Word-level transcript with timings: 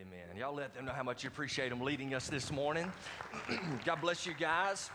Amen. 0.00 0.38
Y'all 0.38 0.54
let 0.54 0.72
them 0.74 0.86
know 0.86 0.92
how 0.92 1.02
much 1.02 1.22
you 1.22 1.28
appreciate 1.28 1.68
them 1.68 1.82
leading 1.82 2.14
us 2.14 2.26
this 2.26 2.50
morning. 2.50 2.90
God 3.84 4.00
bless 4.00 4.24
you 4.24 4.32
guys. 4.32 4.88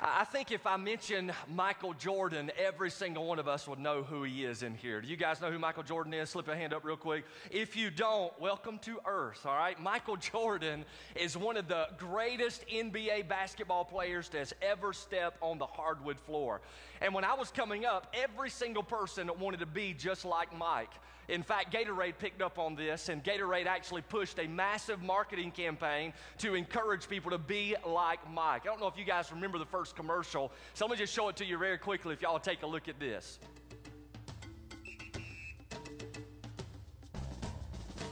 I 0.00 0.24
think 0.24 0.50
if 0.50 0.66
I 0.66 0.78
mention 0.78 1.32
Michael 1.48 1.92
Jordan, 1.92 2.50
every 2.58 2.90
single 2.90 3.26
one 3.26 3.38
of 3.38 3.48
us 3.48 3.68
would 3.68 3.78
know 3.78 4.04
who 4.04 4.22
he 4.22 4.44
is 4.44 4.62
in 4.62 4.74
here. 4.74 5.02
Do 5.02 5.08
you 5.08 5.16
guys 5.16 5.42
know 5.42 5.50
who 5.50 5.58
Michael 5.58 5.82
Jordan 5.82 6.14
is? 6.14 6.30
Slip 6.30 6.48
a 6.48 6.56
hand 6.56 6.72
up 6.72 6.82
real 6.82 6.96
quick. 6.96 7.26
If 7.50 7.76
you 7.76 7.90
don't, 7.90 8.32
welcome 8.40 8.78
to 8.80 8.98
Earth, 9.04 9.44
all 9.44 9.54
right? 9.54 9.78
Michael 9.78 10.16
Jordan 10.32 10.86
is 11.14 11.36
one 11.36 11.58
of 11.58 11.68
the 11.68 11.88
greatest 11.98 12.66
NBA 12.68 13.28
basketball 13.28 13.84
players 13.84 14.30
to 14.30 14.46
ever 14.62 14.94
step 14.94 15.36
on 15.42 15.58
the 15.58 15.66
hardwood 15.66 16.18
floor. 16.20 16.62
And 17.02 17.12
when 17.12 17.24
I 17.24 17.34
was 17.34 17.50
coming 17.50 17.84
up, 17.84 18.14
every 18.14 18.48
single 18.48 18.82
person 18.82 19.30
wanted 19.38 19.60
to 19.60 19.66
be 19.66 19.92
just 19.92 20.24
like 20.24 20.56
Mike. 20.56 20.92
In 21.28 21.42
fact, 21.42 21.72
Gatorade 21.72 22.18
picked 22.18 22.42
up 22.42 22.58
on 22.58 22.74
this, 22.74 23.08
and 23.08 23.22
Gatorade 23.22 23.66
actually 23.66 24.02
pushed 24.02 24.38
a 24.38 24.46
massive 24.46 25.02
marketing 25.02 25.52
campaign 25.52 26.12
to 26.38 26.54
encourage 26.54 27.08
people 27.08 27.30
to 27.30 27.38
be 27.38 27.76
like 27.86 28.18
Mike. 28.30 28.62
I 28.62 28.66
don't 28.66 28.80
know 28.80 28.88
if 28.88 28.98
you 28.98 29.04
guys 29.04 29.30
remember 29.30 29.58
the 29.58 29.66
first 29.66 29.94
commercial, 29.94 30.52
so 30.74 30.84
let 30.84 30.90
me 30.90 30.96
just 30.96 31.12
show 31.12 31.28
it 31.28 31.36
to 31.36 31.44
you 31.44 31.58
very 31.58 31.78
quickly 31.78 32.12
if 32.12 32.22
y'all 32.22 32.38
take 32.40 32.62
a 32.62 32.66
look 32.66 32.88
at 32.88 32.98
this. 32.98 33.38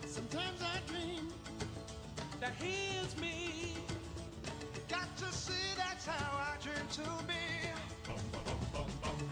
Sometimes 0.07 0.63
I 0.63 0.79
dream 0.91 1.29
that 2.41 2.53
he 2.61 2.97
is 2.99 3.17
me. 3.21 3.75
Got 4.89 5.17
to 5.19 5.33
see 5.33 5.53
that's 5.77 6.07
how 6.07 6.37
I 6.37 6.57
dream 6.63 6.77
to 6.93 7.25
be. 7.27 7.35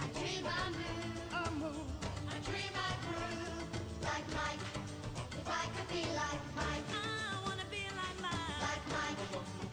I 0.00 0.18
dream 0.18 0.46
I 0.46 0.70
move, 0.70 1.22
I 1.32 1.50
move. 1.50 1.88
I 2.28 2.38
dream 2.44 2.72
I 2.74 2.94
groove 3.06 3.57
like 4.18 4.34
Mike. 4.34 4.66
If 5.32 5.48
I 5.48 5.64
could 5.76 5.88
be 5.94 6.02
like 6.14 6.42
Mike, 6.56 6.88
I 6.90 7.46
wanna 7.46 7.66
be 7.70 7.84
like 7.94 8.20
mine. 8.20 8.58
like 8.60 8.84
Mike. 8.90 9.67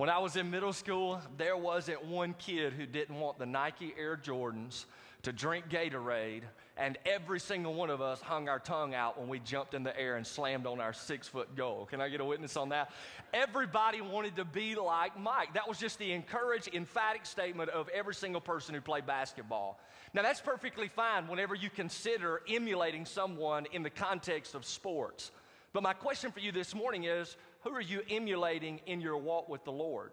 When 0.00 0.08
I 0.08 0.16
was 0.16 0.36
in 0.36 0.50
middle 0.50 0.72
school, 0.72 1.20
there 1.36 1.58
wasn't 1.58 2.02
one 2.06 2.34
kid 2.38 2.72
who 2.72 2.86
didn't 2.86 3.20
want 3.20 3.38
the 3.38 3.44
Nike 3.44 3.92
Air 3.98 4.16
Jordans 4.16 4.86
to 5.24 5.30
drink 5.30 5.68
Gatorade, 5.68 6.40
and 6.78 6.96
every 7.04 7.38
single 7.38 7.74
one 7.74 7.90
of 7.90 8.00
us 8.00 8.22
hung 8.22 8.48
our 8.48 8.58
tongue 8.58 8.94
out 8.94 9.20
when 9.20 9.28
we 9.28 9.40
jumped 9.40 9.74
in 9.74 9.82
the 9.82 9.94
air 10.00 10.16
and 10.16 10.26
slammed 10.26 10.66
on 10.66 10.80
our 10.80 10.94
six 10.94 11.28
foot 11.28 11.54
goal. 11.54 11.84
Can 11.84 12.00
I 12.00 12.08
get 12.08 12.22
a 12.22 12.24
witness 12.24 12.56
on 12.56 12.70
that? 12.70 12.92
Everybody 13.34 14.00
wanted 14.00 14.36
to 14.36 14.46
be 14.46 14.74
like 14.74 15.20
Mike. 15.20 15.52
That 15.52 15.68
was 15.68 15.76
just 15.76 15.98
the 15.98 16.12
encouraged, 16.12 16.74
emphatic 16.74 17.26
statement 17.26 17.68
of 17.68 17.90
every 17.90 18.14
single 18.14 18.40
person 18.40 18.74
who 18.74 18.80
played 18.80 19.04
basketball. 19.04 19.78
Now, 20.14 20.22
that's 20.22 20.40
perfectly 20.40 20.88
fine 20.88 21.28
whenever 21.28 21.54
you 21.54 21.68
consider 21.68 22.40
emulating 22.48 23.04
someone 23.04 23.66
in 23.70 23.82
the 23.82 23.90
context 23.90 24.54
of 24.54 24.64
sports. 24.64 25.30
But 25.72 25.82
my 25.82 25.92
question 25.92 26.32
for 26.32 26.40
you 26.40 26.50
this 26.52 26.74
morning 26.74 27.04
is 27.04 27.36
who 27.62 27.70
are 27.74 27.80
you 27.80 28.02
emulating 28.08 28.80
in 28.86 29.00
your 29.00 29.16
walk 29.16 29.48
with 29.48 29.64
the 29.64 29.72
Lord? 29.72 30.12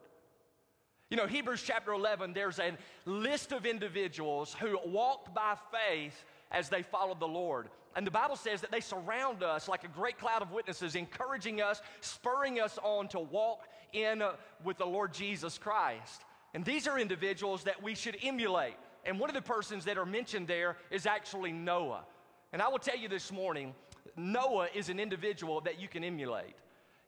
You 1.10 1.16
know, 1.16 1.26
Hebrews 1.26 1.64
chapter 1.66 1.94
11, 1.94 2.34
there's 2.34 2.60
a 2.60 2.74
list 3.06 3.54
of 3.54 3.66
individuals 3.66 4.56
who 4.60 4.78
walked 4.86 5.34
by 5.34 5.56
faith 5.72 6.26
as 6.52 6.68
they 6.68 6.82
followed 6.82 7.20
the 7.20 7.28
Lord. 7.28 7.70
And 7.96 8.06
the 8.06 8.12
Bible 8.12 8.36
says 8.36 8.60
that 8.62 8.72
they 8.72 8.82
surround 8.82 9.42
us 9.42 9.70
like 9.70 9.86
a 9.86 9.88
great 9.88 10.20
cloud 10.20 10.42
of 10.42 10.52
witnesses, 10.52 10.96
encouraging 10.96 11.62
us, 11.62 11.82
spurring 12.02 12.60
us 12.60 12.78
on 12.84 13.08
to 13.10 13.20
walk 13.20 13.68
in 13.94 14.22
uh, 14.22 14.34
with 14.64 14.78
the 14.78 14.86
Lord 14.86 15.14
Jesus 15.14 15.58
Christ. 15.58 16.24
And 16.54 16.66
these 16.66 16.88
are 16.88 17.00
individuals 17.00 17.64
that 17.64 17.82
we 17.82 17.96
should 17.96 18.18
emulate. 18.22 18.76
And 19.06 19.20
one 19.20 19.30
of 19.30 19.34
the 19.34 19.42
persons 19.42 19.86
that 19.86 19.98
are 19.98 20.06
mentioned 20.06 20.48
there 20.48 20.76
is 20.92 21.06
actually 21.06 21.54
Noah. 21.54 22.04
And 22.52 22.62
I 22.62 22.68
will 22.68 22.80
tell 22.80 22.98
you 22.98 23.08
this 23.08 23.32
morning, 23.32 23.74
Noah 24.18 24.68
is 24.76 24.90
an 24.90 25.00
individual 25.00 25.62
that 25.62 25.80
you 25.80 25.88
can 25.88 26.04
emulate. 26.04 26.56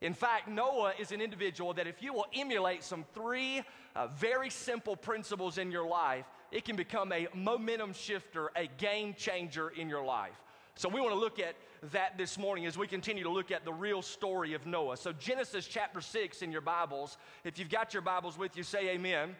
In 0.01 0.13
fact, 0.13 0.47
Noah 0.47 0.93
is 0.97 1.11
an 1.11 1.21
individual 1.21 1.73
that 1.73 1.87
if 1.87 2.01
you 2.01 2.13
will 2.13 2.27
emulate 2.33 2.83
some 2.83 3.03
three 3.13 3.61
uh, 3.95 4.07
very 4.07 4.49
simple 4.49 4.95
principles 4.95 5.57
in 5.57 5.71
your 5.71 5.85
life, 5.85 6.25
it 6.51 6.63
can 6.63 6.77
become 6.77 7.11
a 7.11 7.27
momentum 7.33 7.93
shifter, 7.93 8.49
a 8.55 8.67
game 8.77 9.13
changer 9.13 9.69
in 9.69 9.89
your 9.89 10.03
life. 10.03 10.39
So 10.75 10.87
we 10.87 11.01
want 11.01 11.13
to 11.13 11.19
look 11.19 11.39
at 11.39 11.55
that 11.91 12.17
this 12.17 12.37
morning 12.37 12.65
as 12.65 12.77
we 12.77 12.87
continue 12.87 13.23
to 13.23 13.29
look 13.29 13.51
at 13.51 13.65
the 13.65 13.73
real 13.73 14.01
story 14.01 14.53
of 14.53 14.65
Noah. 14.65 14.95
So 14.95 15.11
Genesis 15.11 15.67
chapter 15.67 15.99
6 15.99 16.41
in 16.41 16.51
your 16.51 16.61
Bibles, 16.61 17.17
if 17.43 17.59
you've 17.59 17.69
got 17.69 17.93
your 17.93 18.01
Bibles 18.01 18.37
with 18.37 18.55
you, 18.55 18.63
say 18.63 18.89
amen. 18.91 19.35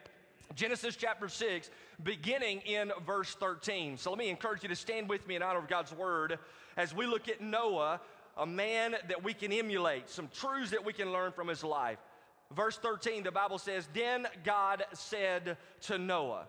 Genesis 0.56 0.96
chapter 0.96 1.30
6, 1.30 1.70
beginning 2.03 2.59
in 2.62 2.91
verse 3.06 3.36
13. 3.36 3.97
So 3.97 4.09
let 4.09 4.20
me 4.20 4.30
encourage 4.30 4.64
you 4.64 4.70
to 4.70 4.76
stand 4.76 5.08
with 5.08 5.26
me 5.28 5.36
in 5.36 5.44
honor 5.44 5.59
of 5.59 5.68
God's 5.68 5.94
word 5.94 6.40
as 6.76 6.94
we 6.94 7.06
look 7.06 7.30
at 7.30 7.40
Noah, 7.40 8.02
a 8.39 8.45
man 8.45 8.95
that 9.07 9.23
we 9.23 9.33
can 9.33 9.51
emulate, 9.51 10.09
some 10.09 10.29
truths 10.33 10.72
that 10.72 10.83
we 10.83 10.94
can 10.94 11.11
learn 11.11 11.31
from 11.31 11.47
his 11.47 11.63
life. 11.63 12.00
Verse 12.55 12.77
13, 12.77 13.23
the 13.23 13.31
Bible 13.31 13.59
says, 13.59 13.88
Then 13.94 14.27
God 14.44 14.83
said 14.94 15.57
to 15.81 15.97
Noah, 15.97 16.45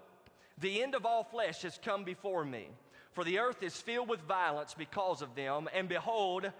The 0.59 0.83
end 0.83 0.95
of 0.95 1.05
all 1.05 1.25
flesh 1.25 1.63
has 1.63 1.79
come 1.85 2.05
before 2.05 2.45
me, 2.45 2.69
for 3.13 3.25
the 3.25 3.39
earth 3.39 3.63
is 3.63 3.77
filled 3.77 4.09
with 4.09 4.21
violence 4.21 4.75
because 4.77 5.21
of 5.21 5.35
them, 5.35 5.69
and 5.75 5.89
behold, 5.89 6.51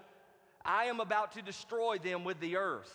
I 0.63 0.85
am 0.85 0.99
about 0.99 1.31
to 1.33 1.41
destroy 1.41 1.97
them 1.97 2.23
with 2.23 2.39
the 2.39 2.57
earth. 2.57 2.93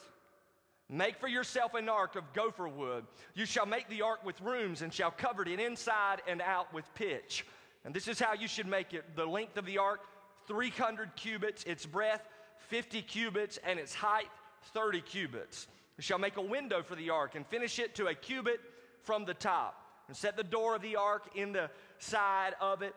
Make 0.88 1.16
for 1.19 1.26
yourself 1.26 1.75
an 1.75 1.88
ark 1.88 2.14
of 2.14 2.32
gopher 2.32 2.69
wood. 2.69 3.04
You 3.34 3.44
shall 3.44 3.66
make 3.66 3.88
the 3.88 4.02
ark 4.02 4.25
with 4.25 4.41
rooms 4.41 4.82
and 4.82 4.94
shall 4.94 5.10
cover 5.10 5.42
it 5.42 5.58
inside 5.58 6.22
and 6.28 6.41
out 6.41 6.72
with 6.72 6.84
pitch. 6.94 7.44
And 7.84 7.92
this 7.92 8.06
is 8.06 8.20
how 8.20 8.34
you 8.34 8.46
should 8.46 8.69
make 8.69 8.94
it. 8.94 9.16
The 9.16 9.26
length 9.26 9.56
of 9.56 9.66
the 9.66 9.78
ark, 9.78 10.00
300 10.46 11.16
cubits, 11.16 11.64
its 11.64 11.86
breadth, 11.86 12.28
50 12.68 13.02
cubits, 13.02 13.58
and 13.64 13.78
its 13.78 13.94
height, 13.94 14.28
30 14.72 15.00
cubits. 15.02 15.68
You 15.96 16.02
shall 16.02 16.18
make 16.18 16.36
a 16.36 16.42
window 16.42 16.82
for 16.82 16.94
the 16.94 17.10
ark 17.10 17.34
and 17.34 17.46
finish 17.46 17.78
it 17.78 17.94
to 17.96 18.06
a 18.06 18.14
cubit 18.14 18.60
from 19.02 19.24
the 19.24 19.34
top. 19.34 19.82
And 20.08 20.16
set 20.16 20.36
the 20.36 20.44
door 20.44 20.76
of 20.76 20.82
the 20.82 20.96
ark 20.96 21.30
in 21.34 21.52
the 21.52 21.70
side 21.98 22.54
of 22.60 22.82
it. 22.82 22.94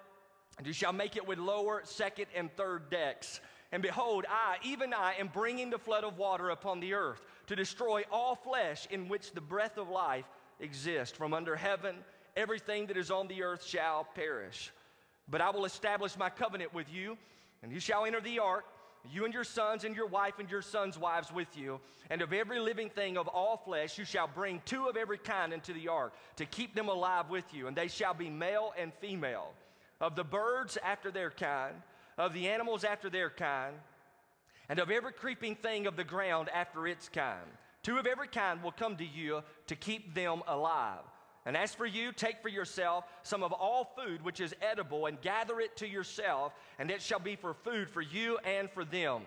And 0.58 0.68
you 0.68 0.74
shall 0.74 0.94
make 0.94 1.16
it 1.16 1.28
with 1.28 1.40
lower, 1.40 1.82
second, 1.86 2.28
and 2.36 2.56
third 2.56 2.90
decks. 2.90 3.40
And 3.72 3.82
behold, 3.82 4.26
I, 4.30 4.58
even 4.64 4.94
I, 4.94 5.14
am 5.20 5.28
bringing 5.28 5.70
the 5.70 5.78
flood 5.78 6.04
of 6.04 6.18
water 6.18 6.50
upon 6.50 6.80
the 6.80 6.94
earth 6.94 7.22
to 7.48 7.56
destroy 7.56 8.04
all 8.12 8.36
flesh 8.36 8.88
in 8.92 9.08
which 9.08 9.32
the 9.32 9.42
breath 9.42 9.78
of 9.78 9.90
life 9.90 10.26
exists. 10.60 11.16
From 11.16 11.34
under 11.34 11.56
heaven, 11.56 11.96
everything 12.36 12.88
that 12.88 12.98
is 12.98 13.12
on 13.12 13.28
the 13.28 13.44
earth 13.44 13.64
shall 13.64 14.04
perish. 14.16 14.72
But 15.30 15.42
I 15.42 15.52
will 15.52 15.66
establish 15.66 16.18
my 16.18 16.30
covenant 16.30 16.74
with 16.74 16.92
you, 16.92 17.18
and 17.62 17.72
you 17.72 17.80
shall 17.80 18.06
enter 18.06 18.22
the 18.22 18.40
ark, 18.40 18.66
you 19.10 19.26
and 19.26 19.34
your 19.34 19.44
sons 19.44 19.84
and 19.84 19.96
your 19.96 20.08
wife 20.08 20.40
and 20.40 20.50
your 20.50 20.62
sons' 20.62 20.98
wives 20.98 21.32
with 21.32 21.58
you. 21.58 21.80
And 22.10 22.22
of 22.22 22.34
every 22.34 22.60
living 22.60 22.90
thing 22.90 23.18
of 23.18 23.28
all 23.28 23.58
flesh, 23.58 23.98
you 23.98 24.06
shall 24.06 24.28
bring 24.28 24.62
two 24.66 24.88
of 24.88 24.98
every 24.98 25.18
kind 25.18 25.54
into 25.54 25.74
the 25.74 25.88
ark 25.88 26.14
to 26.38 26.46
keep 26.46 26.76
them 26.76 26.90
alive 26.90 27.30
with 27.30 27.54
you. 27.54 27.68
And 27.68 27.76
they 27.76 27.88
shall 27.88 28.14
be 28.14 28.30
male 28.30 28.74
and 28.78 28.94
female. 28.96 29.54
Of 30.02 30.16
the 30.16 30.24
birds 30.24 30.78
after 30.84 31.12
their 31.12 31.32
kind, 31.32 31.76
of 32.18 32.34
the 32.34 32.50
animals 32.50 32.84
after 32.84 33.10
their 33.10 33.30
kind, 33.30 33.76
and 34.70 34.80
of 34.80 34.92
every 34.92 35.14
creeping 35.14 35.56
thing 35.56 35.88
of 35.88 35.96
the 35.96 36.04
ground 36.04 36.50
after 36.54 36.88
its 36.88 37.10
kind. 37.10 37.48
Two 37.84 37.98
of 37.98 38.06
every 38.06 38.28
kind 38.28 38.62
will 38.62 38.72
come 38.72 38.98
to 38.98 39.06
you 39.06 39.42
to 39.68 39.76
keep 39.76 40.14
them 40.14 40.42
alive. 40.48 41.04
And 41.46 41.56
as 41.56 41.74
for 41.74 41.86
you, 41.86 42.12
take 42.12 42.42
for 42.42 42.50
yourself 42.50 43.06
some 43.24 43.44
of 43.44 43.52
all 43.52 43.94
food 43.98 44.24
which 44.24 44.40
is 44.40 44.54
edible, 44.62 45.06
and 45.06 45.20
gather 45.22 45.60
it 45.60 45.78
to 45.78 45.88
yourself, 45.88 46.54
and 46.78 46.92
it 46.92 47.02
shall 47.02 47.20
be 47.20 47.36
for 47.36 47.54
food 47.54 47.90
for 47.90 48.02
you 48.02 48.38
and 48.40 48.70
for 48.70 48.86
them. 48.86 49.24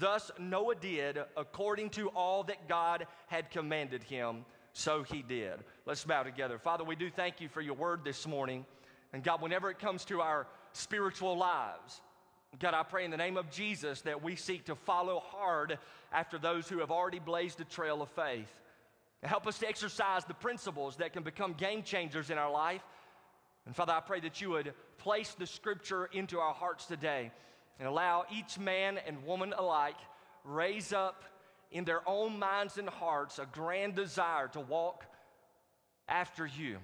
Thus 0.00 0.30
Noah 0.38 0.74
did 0.74 1.18
according 1.36 1.90
to 1.90 2.08
all 2.08 2.42
that 2.44 2.68
God 2.68 3.06
had 3.28 3.50
commanded 3.50 4.02
him, 4.02 4.44
so 4.72 5.02
he 5.02 5.22
did. 5.22 5.54
Let's 5.86 6.04
bow 6.04 6.24
together. 6.24 6.58
Father, 6.58 6.84
we 6.84 6.96
do 6.96 7.10
thank 7.10 7.40
you 7.40 7.48
for 7.48 7.60
your 7.60 7.74
word 7.74 8.00
this 8.04 8.26
morning. 8.26 8.66
And 9.12 9.22
God, 9.22 9.40
whenever 9.40 9.70
it 9.70 9.78
comes 9.78 10.04
to 10.06 10.20
our 10.20 10.46
spiritual 10.72 11.38
lives, 11.38 12.00
God, 12.58 12.74
I 12.74 12.82
pray 12.82 13.04
in 13.04 13.10
the 13.10 13.16
name 13.16 13.36
of 13.36 13.50
Jesus 13.50 14.00
that 14.02 14.22
we 14.22 14.34
seek 14.34 14.64
to 14.66 14.74
follow 14.74 15.20
hard 15.20 15.78
after 16.12 16.38
those 16.38 16.68
who 16.68 16.78
have 16.80 16.90
already 16.90 17.18
blazed 17.18 17.60
a 17.60 17.64
trail 17.64 18.02
of 18.02 18.08
faith. 18.10 18.48
Help 19.22 19.46
us 19.46 19.58
to 19.58 19.68
exercise 19.68 20.24
the 20.24 20.34
principles 20.34 20.96
that 20.96 21.12
can 21.12 21.22
become 21.22 21.52
game 21.54 21.82
changers 21.82 22.30
in 22.30 22.38
our 22.38 22.50
life. 22.50 22.82
And 23.64 23.74
Father, 23.74 23.92
I 23.92 24.00
pray 24.00 24.20
that 24.20 24.40
you 24.40 24.50
would 24.50 24.72
place 24.98 25.34
the 25.38 25.46
scripture 25.46 26.06
into 26.12 26.38
our 26.38 26.54
hearts 26.54 26.86
today 26.86 27.32
and 27.78 27.88
allow 27.88 28.24
each 28.32 28.58
man 28.58 28.98
and 29.06 29.24
woman 29.24 29.52
alike 29.56 29.96
raise 30.44 30.92
up 30.92 31.24
in 31.72 31.84
their 31.84 32.08
own 32.08 32.38
minds 32.38 32.78
and 32.78 32.88
hearts 32.88 33.38
a 33.38 33.46
grand 33.46 33.94
desire 33.94 34.48
to 34.48 34.60
walk 34.60 35.04
after 36.08 36.46
you. 36.46 36.78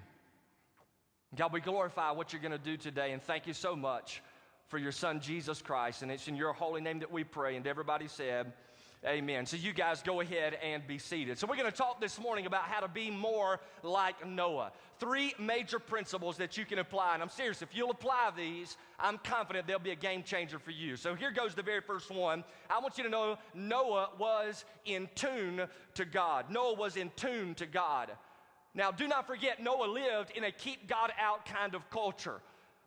God, 1.35 1.53
we 1.53 1.61
glorify 1.61 2.11
what 2.11 2.31
you're 2.31 2.41
going 2.41 2.51
to 2.51 2.57
do 2.57 2.77
today, 2.77 3.11
and 3.11 3.21
thank 3.21 3.47
you 3.47 3.53
so 3.53 3.75
much 3.75 4.21
for 4.67 4.77
your 4.77 4.91
son, 4.91 5.19
Jesus 5.19 5.61
Christ. 5.61 6.03
And 6.03 6.11
it's 6.11 6.27
in 6.27 6.35
your 6.35 6.53
holy 6.53 6.81
name 6.81 6.99
that 6.99 7.11
we 7.11 7.23
pray. 7.23 7.55
And 7.55 7.65
everybody 7.65 8.07
said, 8.07 8.53
Amen. 9.05 9.45
So 9.45 9.57
you 9.57 9.73
guys 9.73 10.01
go 10.01 10.21
ahead 10.21 10.57
and 10.63 10.87
be 10.87 10.97
seated. 10.97 11.37
So 11.37 11.45
we're 11.45 11.57
going 11.57 11.69
to 11.69 11.77
talk 11.77 11.99
this 11.99 12.21
morning 12.21 12.45
about 12.45 12.63
how 12.63 12.79
to 12.79 12.87
be 12.87 13.11
more 13.11 13.59
like 13.81 14.25
Noah. 14.25 14.71
Three 14.97 15.33
major 15.37 15.77
principles 15.77 16.37
that 16.37 16.55
you 16.55 16.63
can 16.63 16.79
apply. 16.79 17.15
And 17.15 17.21
I'm 17.21 17.27
serious, 17.27 17.61
if 17.61 17.75
you'll 17.75 17.91
apply 17.91 18.31
these, 18.37 18.77
I'm 18.97 19.17
confident 19.17 19.67
they'll 19.67 19.77
be 19.77 19.91
a 19.91 19.95
game 19.95 20.23
changer 20.23 20.57
for 20.57 20.71
you. 20.71 20.95
So 20.95 21.15
here 21.15 21.31
goes 21.31 21.53
the 21.53 21.63
very 21.63 21.81
first 21.81 22.11
one. 22.11 22.45
I 22.69 22.79
want 22.79 22.97
you 22.97 23.03
to 23.03 23.09
know 23.09 23.37
Noah 23.53 24.11
was 24.17 24.63
in 24.85 25.09
tune 25.15 25.63
to 25.95 26.05
God. 26.05 26.49
Noah 26.49 26.75
was 26.75 26.95
in 26.95 27.11
tune 27.17 27.55
to 27.55 27.65
God. 27.65 28.09
Now, 28.73 28.89
do 28.89 29.07
not 29.07 29.27
forget, 29.27 29.61
Noah 29.61 29.87
lived 29.87 30.31
in 30.31 30.45
a 30.45 30.51
keep 30.51 30.87
God 30.87 31.11
out 31.19 31.45
kind 31.45 31.75
of 31.75 31.89
culture. 31.89 32.39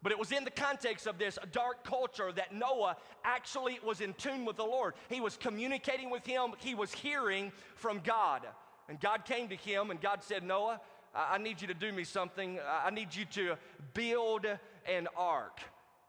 But 0.03 0.13
it 0.13 0.19
was 0.19 0.31
in 0.31 0.45
the 0.45 0.51
context 0.51 1.07
of 1.07 1.19
this 1.19 1.39
dark 1.53 1.85
culture 1.85 2.31
that 2.33 2.55
Noah 2.55 2.97
actually 3.25 3.81
was 3.85 4.01
in 4.01 4.15
tune 4.15 4.45
with 4.45 4.57
the 4.57 4.65
Lord. 4.65 4.95
He 5.09 5.21
was 5.21 5.37
communicating 5.37 6.11
with 6.11 6.27
him, 6.27 6.53
he 6.59 6.75
was 6.75 6.93
hearing 6.93 7.51
from 7.75 8.01
God. 8.01 8.47
And 8.89 9.01
God 9.01 9.25
came 9.25 9.49
to 9.49 9.57
him, 9.57 9.91
and 9.91 10.01
God 10.01 10.23
said, 10.23 10.45
Noah, 10.45 10.81
I 11.15 11.39
need 11.39 11.61
you 11.61 11.67
to 11.69 11.75
do 11.75 11.91
me 11.93 12.05
something. 12.05 12.59
I 12.85 12.91
need 12.91 13.15
you 13.15 13.25
to 13.25 13.57
build 13.95 14.47
an 14.87 15.09
ark. 15.17 15.61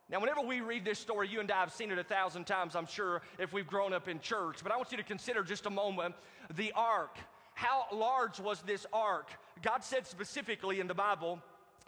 Now, 0.09 0.21
whenever 0.21 0.41
we 0.41 0.61
read 0.61 0.85
this 0.85 0.99
story, 0.99 1.27
you 1.27 1.39
and 1.39 1.51
I 1.51 1.59
have 1.59 1.73
seen 1.73 1.91
it 1.91 1.97
a 1.97 2.03
thousand 2.03 2.45
times, 2.45 2.75
I'm 2.75 2.85
sure, 2.85 3.21
if 3.39 3.51
we've 3.51 3.67
grown 3.67 3.93
up 3.93 4.07
in 4.07 4.19
church. 4.19 4.59
But 4.63 4.71
I 4.71 4.77
want 4.77 4.91
you 4.91 4.97
to 4.97 5.03
consider 5.03 5.43
just 5.43 5.65
a 5.65 5.69
moment 5.69 6.15
the 6.55 6.71
ark. 6.73 7.17
How 7.53 7.85
large 7.91 8.39
was 8.39 8.61
this 8.61 8.85
ark? 8.93 9.29
God 9.61 9.83
said 9.83 10.05
specifically 10.05 10.79
in 10.79 10.87
the 10.87 10.93
Bible 10.93 11.41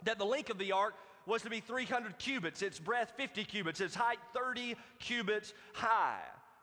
that 0.04 0.18
the 0.18 0.24
length 0.24 0.50
of 0.50 0.58
the 0.58 0.72
ark 0.72 0.94
was 1.30 1.42
to 1.42 1.50
be 1.50 1.60
300 1.60 2.18
cubits, 2.18 2.60
its 2.60 2.80
breadth 2.80 3.12
50 3.16 3.44
cubits, 3.44 3.80
its 3.80 3.94
height 3.94 4.18
30 4.34 4.74
cubits 4.98 5.54
high. 5.72 6.18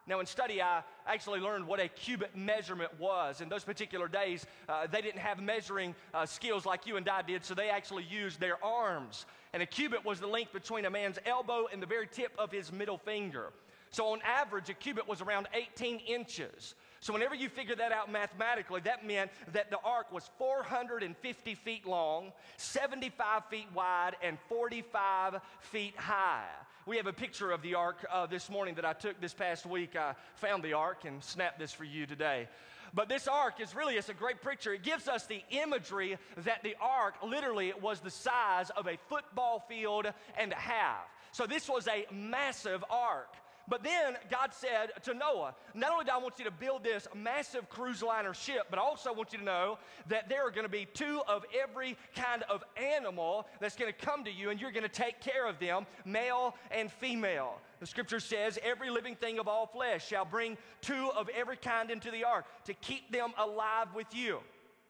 Now, 0.06 0.20
in 0.20 0.26
study, 0.26 0.62
I 0.62 0.84
actually 1.06 1.40
learned 1.40 1.66
what 1.66 1.80
a 1.80 1.88
cubit 1.88 2.36
measurement 2.36 2.92
was. 3.00 3.40
In 3.40 3.48
those 3.48 3.64
particular 3.64 4.08
days, 4.08 4.46
uh, 4.68 4.88
they 4.88 5.02
didn't 5.02 5.20
have 5.20 5.42
measuring 5.42 5.96
uh, 6.14 6.26
skills 6.26 6.66
like 6.66 6.86
you 6.86 6.98
and 6.98 7.08
I 7.08 7.22
did, 7.22 7.46
so 7.46 7.54
they 7.54 7.70
actually 7.70 8.04
used 8.04 8.40
their 8.40 8.64
arms. 8.64 9.26
And 9.54 9.64
a 9.64 9.66
cubit 9.66 10.04
was 10.04 10.20
the 10.20 10.28
length 10.28 10.52
between 10.52 10.86
a 10.86 10.90
man's 10.90 11.18
elbow 11.26 11.68
and 11.72 11.82
the 11.82 11.88
very 11.88 12.08
tip 12.08 12.32
of 12.38 12.52
his 12.52 12.72
middle 12.72 12.98
finger. 12.98 13.52
So, 13.92 14.08
on 14.08 14.20
average, 14.22 14.70
a 14.70 14.74
cubit 14.74 15.08
was 15.08 15.22
around 15.22 15.48
18 15.54 16.00
inches. 16.00 16.76
So, 17.00 17.14
whenever 17.14 17.36
you 17.36 17.50
figure 17.50 17.76
that 17.76 17.92
out 17.92 18.12
mathematically, 18.12 18.82
that 18.82 19.06
meant 19.06 19.32
that 19.54 19.70
the 19.70 19.80
ark 19.84 20.12
was 20.12 20.30
450 20.38 21.56
feet 21.56 21.86
long, 21.86 22.32
75 22.58 23.46
feet 23.46 23.68
wide, 23.74 24.16
and 24.22 24.38
45 24.50 25.40
feet 25.60 25.96
high. 25.96 26.48
We 26.86 26.98
have 26.98 27.08
a 27.08 27.14
picture 27.14 27.52
of 27.52 27.62
the 27.62 27.76
ark 27.76 28.06
uh, 28.10 28.26
this 28.28 28.50
morning 28.50 28.76
that 28.76 28.86
I 28.86 28.94
took 28.94 29.20
this 29.20 29.34
past 29.34 29.66
week. 29.66 29.96
I 29.96 30.16
found 30.36 30.64
the 30.64 30.74
ark 30.74 31.04
and 31.06 31.24
snapped 31.24 31.60
this 31.60 31.74
for 31.74 31.84
you 31.84 32.06
today. 32.06 32.48
But 32.94 33.10
this 33.10 33.28
ark 33.28 33.60
is 33.60 33.76
really, 33.76 33.96
it's 33.96 34.10
a 34.10 34.14
great 34.14 34.42
picture. 34.42 34.74
It 34.74 34.84
gives 34.84 35.08
us 35.08 35.26
the 35.26 35.44
imagery 35.50 36.18
that 36.38 36.64
the 36.64 36.76
ark 36.80 37.16
literally 37.24 37.74
was 37.82 38.00
the 38.00 38.10
size 38.10 38.70
of 38.72 38.88
a 38.88 38.98
football 39.10 39.66
field 39.68 40.08
and 40.38 40.52
a 40.52 40.56
half. 40.56 41.06
So 41.32 41.46
this 41.46 41.68
was 41.68 41.88
a 41.88 42.06
massive 42.12 42.84
ark. 42.90 43.34
But 43.70 43.84
then 43.84 44.16
God 44.32 44.54
said 44.54 44.92
to 45.04 45.14
Noah, 45.14 45.54
Not 45.74 45.92
only 45.92 46.06
do 46.06 46.12
I 46.14 46.18
want 46.18 46.40
you 46.40 46.46
to 46.46 46.52
build 46.52 46.84
this 46.84 47.08
massive 47.14 47.70
cruise 47.70 48.02
liner 48.02 48.34
ship, 48.34 48.68
but 48.70 48.80
I 48.80 48.82
also 48.82 49.14
want 49.14 49.34
you 49.34 49.40
to 49.40 49.44
know 49.44 49.78
that 50.08 50.30
there 50.30 50.48
are 50.48 50.52
going 50.52 50.66
to 50.66 50.70
be 50.72 50.86
two 50.94 51.22
of 51.28 51.44
every 51.62 51.98
kind 52.16 52.44
of 52.50 52.64
animal 52.78 53.46
that's 53.60 53.76
going 53.76 53.92
to 53.92 54.06
come 54.06 54.24
to 54.24 54.32
you, 54.32 54.52
and 54.52 54.62
you're 54.62 54.72
going 54.72 54.84
to 54.84 54.90
take 54.90 55.20
care 55.20 55.46
of 55.46 55.60
them, 55.60 55.86
male 56.06 56.56
and 56.72 56.90
female. 56.90 57.60
The 57.80 57.88
scripture 57.88 58.22
says, 58.22 58.58
Every 58.64 58.90
living 58.90 59.16
thing 59.16 59.38
of 59.38 59.48
all 59.48 59.68
flesh 59.68 60.08
shall 60.08 60.26
bring 60.26 60.58
two 60.82 61.12
of 61.16 61.30
every 61.30 61.58
kind 61.58 61.92
into 61.92 62.10
the 62.10 62.24
ark 62.24 62.46
to 62.66 62.74
keep 62.74 63.12
them 63.12 63.32
alive 63.38 63.88
with 63.94 64.08
you. 64.16 64.40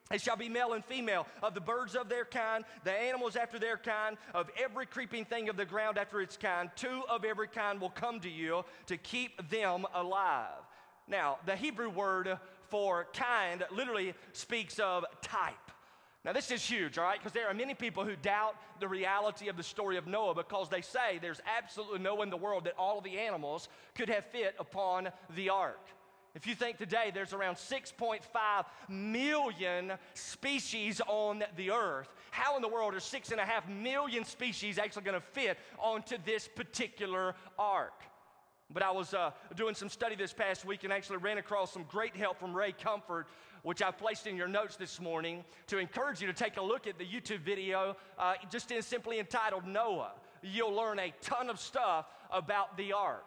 They 0.09 0.17
shall 0.17 0.37
be 0.37 0.47
male 0.47 0.73
and 0.73 0.85
female, 0.85 1.27
of 1.43 1.53
the 1.53 1.61
birds 1.61 1.95
of 1.95 2.07
their 2.07 2.25
kind, 2.25 2.63
the 2.83 2.93
animals 2.93 3.35
after 3.35 3.59
their 3.59 3.77
kind, 3.77 4.17
of 4.33 4.49
every 4.57 4.85
creeping 4.85 5.25
thing 5.25 5.49
of 5.49 5.57
the 5.57 5.65
ground 5.65 5.97
after 5.97 6.21
its 6.21 6.37
kind. 6.37 6.69
Two 6.75 7.03
of 7.09 7.25
every 7.25 7.47
kind 7.47 7.81
will 7.81 7.89
come 7.89 8.19
to 8.21 8.29
you 8.29 8.63
to 8.85 8.97
keep 8.97 9.49
them 9.49 9.85
alive. 9.93 10.63
Now, 11.07 11.37
the 11.45 11.55
Hebrew 11.55 11.89
word 11.89 12.37
for 12.69 13.07
kind 13.13 13.63
literally 13.71 14.13
speaks 14.33 14.79
of 14.79 15.05
type. 15.21 15.55
Now, 16.25 16.33
this 16.33 16.51
is 16.51 16.61
huge, 16.61 16.97
all 16.97 17.05
right, 17.05 17.19
because 17.19 17.31
there 17.31 17.47
are 17.47 17.53
many 17.53 17.73
people 17.73 18.03
who 18.03 18.17
doubt 18.17 18.55
the 18.81 18.87
reality 18.87 19.47
of 19.47 19.55
the 19.55 19.63
story 19.63 19.95
of 19.95 20.07
Noah 20.07 20.35
because 20.35 20.67
they 20.67 20.81
say 20.81 21.19
there's 21.21 21.39
absolutely 21.57 21.99
no 21.99 22.15
way 22.15 22.23
in 22.23 22.29
the 22.29 22.35
world 22.35 22.65
that 22.65 22.73
all 22.77 22.97
of 22.97 23.05
the 23.05 23.17
animals 23.17 23.69
could 23.95 24.09
have 24.09 24.25
fit 24.25 24.53
upon 24.59 25.09
the 25.35 25.49
ark. 25.49 25.79
If 26.37 26.45
you 26.45 26.53
think 26.53 26.77
today 26.77 27.09
there's 27.11 27.33
around 27.33 27.55
6.5 27.55 28.21
million 28.87 29.93
species 30.13 31.01
on 31.07 31.43
the 31.55 31.71
earth, 31.71 32.13
how 32.29 32.55
in 32.55 32.61
the 32.61 32.67
world 32.67 32.93
are 32.93 32.99
six 32.99 33.31
and 33.31 33.39
a 33.39 33.43
half 33.43 33.67
million 33.67 34.23
species 34.23 34.77
actually 34.77 35.01
going 35.01 35.19
to 35.19 35.25
fit 35.33 35.57
onto 35.79 36.15
this 36.23 36.47
particular 36.47 37.33
ark? 37.57 38.03
But 38.71 38.83
I 38.83 38.91
was 38.91 39.15
uh, 39.15 39.31
doing 39.55 39.73
some 39.73 39.89
study 39.89 40.13
this 40.15 40.31
past 40.31 40.63
week 40.63 40.83
and 40.83 40.93
actually 40.93 41.17
ran 41.17 41.39
across 41.39 41.73
some 41.73 41.85
great 41.89 42.15
help 42.15 42.39
from 42.39 42.53
Ray 42.55 42.71
Comfort, 42.71 43.25
which 43.63 43.81
I 43.81 43.89
placed 43.89 44.27
in 44.27 44.37
your 44.37 44.47
notes 44.47 44.75
this 44.75 45.01
morning 45.01 45.43
to 45.65 45.79
encourage 45.79 46.21
you 46.21 46.27
to 46.27 46.33
take 46.33 46.57
a 46.57 46.61
look 46.61 46.85
at 46.85 46.99
the 46.99 47.05
YouTube 47.05 47.39
video, 47.39 47.97
uh, 48.19 48.35
just 48.51 48.69
in 48.69 48.83
simply 48.83 49.17
entitled 49.17 49.65
Noah. 49.65 50.11
You'll 50.43 50.75
learn 50.75 50.99
a 50.99 51.11
ton 51.19 51.49
of 51.49 51.59
stuff 51.59 52.05
about 52.29 52.77
the 52.77 52.93
ark. 52.93 53.25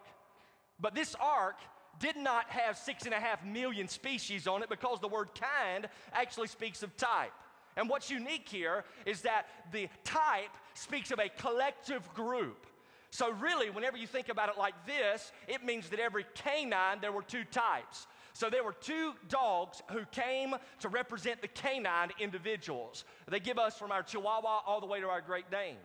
But 0.79 0.95
this 0.95 1.13
ark 1.19 1.57
did 1.99 2.17
not 2.17 2.49
have 2.49 2.77
six 2.77 3.05
and 3.05 3.13
a 3.13 3.19
half 3.19 3.43
million 3.45 3.87
species 3.87 4.47
on 4.47 4.63
it 4.63 4.69
because 4.69 4.99
the 4.99 5.07
word 5.07 5.29
kind 5.35 5.87
actually 6.13 6.47
speaks 6.47 6.83
of 6.83 6.95
type. 6.97 7.31
And 7.77 7.89
what's 7.89 8.09
unique 8.09 8.49
here 8.49 8.83
is 9.05 9.21
that 9.21 9.47
the 9.71 9.87
type 10.03 10.49
speaks 10.73 11.11
of 11.11 11.19
a 11.19 11.29
collective 11.29 12.13
group. 12.13 12.65
So, 13.11 13.31
really, 13.31 13.69
whenever 13.69 13.97
you 13.97 14.07
think 14.07 14.29
about 14.29 14.49
it 14.49 14.57
like 14.57 14.73
this, 14.85 15.33
it 15.47 15.65
means 15.65 15.89
that 15.89 15.99
every 15.99 16.25
canine, 16.33 16.99
there 17.01 17.11
were 17.11 17.23
two 17.23 17.43
types. 17.43 18.07
So, 18.33 18.49
there 18.49 18.63
were 18.63 18.75
two 18.79 19.13
dogs 19.27 19.81
who 19.91 20.05
came 20.11 20.55
to 20.79 20.87
represent 20.87 21.41
the 21.41 21.49
canine 21.49 22.11
individuals. 22.19 23.03
They 23.29 23.41
give 23.41 23.59
us 23.59 23.77
from 23.77 23.91
our 23.91 24.01
Chihuahua 24.01 24.61
all 24.65 24.79
the 24.79 24.87
way 24.87 25.01
to 25.01 25.07
our 25.07 25.19
Great 25.19 25.51
Dane. 25.51 25.75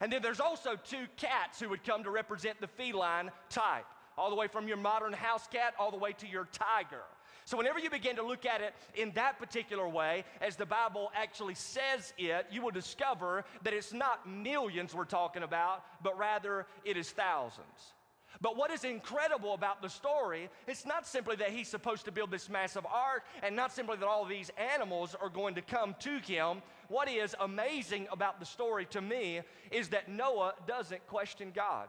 And 0.00 0.12
then 0.12 0.22
there's 0.22 0.40
also 0.40 0.76
two 0.76 1.06
cats 1.16 1.60
who 1.60 1.68
would 1.70 1.84
come 1.84 2.04
to 2.04 2.10
represent 2.10 2.60
the 2.60 2.68
feline 2.68 3.30
type 3.50 3.86
all 4.16 4.30
the 4.30 4.36
way 4.36 4.48
from 4.48 4.68
your 4.68 4.76
modern 4.76 5.12
house 5.12 5.46
cat 5.46 5.74
all 5.78 5.90
the 5.90 5.96
way 5.96 6.12
to 6.12 6.26
your 6.26 6.48
tiger. 6.52 7.02
So, 7.44 7.56
whenever 7.56 7.78
you 7.78 7.90
begin 7.90 8.16
to 8.16 8.22
look 8.22 8.46
at 8.46 8.60
it 8.60 8.74
in 8.94 9.10
that 9.12 9.38
particular 9.38 9.88
way, 9.88 10.24
as 10.40 10.56
the 10.56 10.66
Bible 10.66 11.10
actually 11.14 11.54
says 11.54 12.12
it, 12.18 12.46
you 12.50 12.62
will 12.62 12.70
discover 12.70 13.44
that 13.64 13.72
it's 13.72 13.92
not 13.92 14.28
millions 14.28 14.94
we're 14.94 15.04
talking 15.04 15.42
about, 15.42 15.84
but 16.02 16.16
rather 16.18 16.66
it 16.84 16.96
is 16.96 17.10
thousands. 17.10 17.94
But 18.40 18.56
what 18.56 18.70
is 18.70 18.84
incredible 18.84 19.54
about 19.54 19.82
the 19.82 19.88
story, 19.88 20.48
it's 20.66 20.86
not 20.86 21.06
simply 21.06 21.36
that 21.36 21.50
he's 21.50 21.68
supposed 21.68 22.04
to 22.04 22.12
build 22.12 22.30
this 22.30 22.48
massive 22.48 22.86
ark 22.86 23.24
and 23.42 23.56
not 23.56 23.72
simply 23.72 23.96
that 23.96 24.06
all 24.06 24.24
these 24.24 24.50
animals 24.56 25.16
are 25.20 25.28
going 25.28 25.54
to 25.56 25.62
come 25.62 25.94
to 26.00 26.18
him. 26.18 26.62
What 26.88 27.08
is 27.08 27.34
amazing 27.40 28.06
about 28.10 28.40
the 28.40 28.46
story 28.46 28.86
to 28.86 29.00
me 29.00 29.40
is 29.70 29.88
that 29.88 30.08
Noah 30.08 30.54
doesn't 30.66 31.06
question 31.06 31.52
God. 31.54 31.88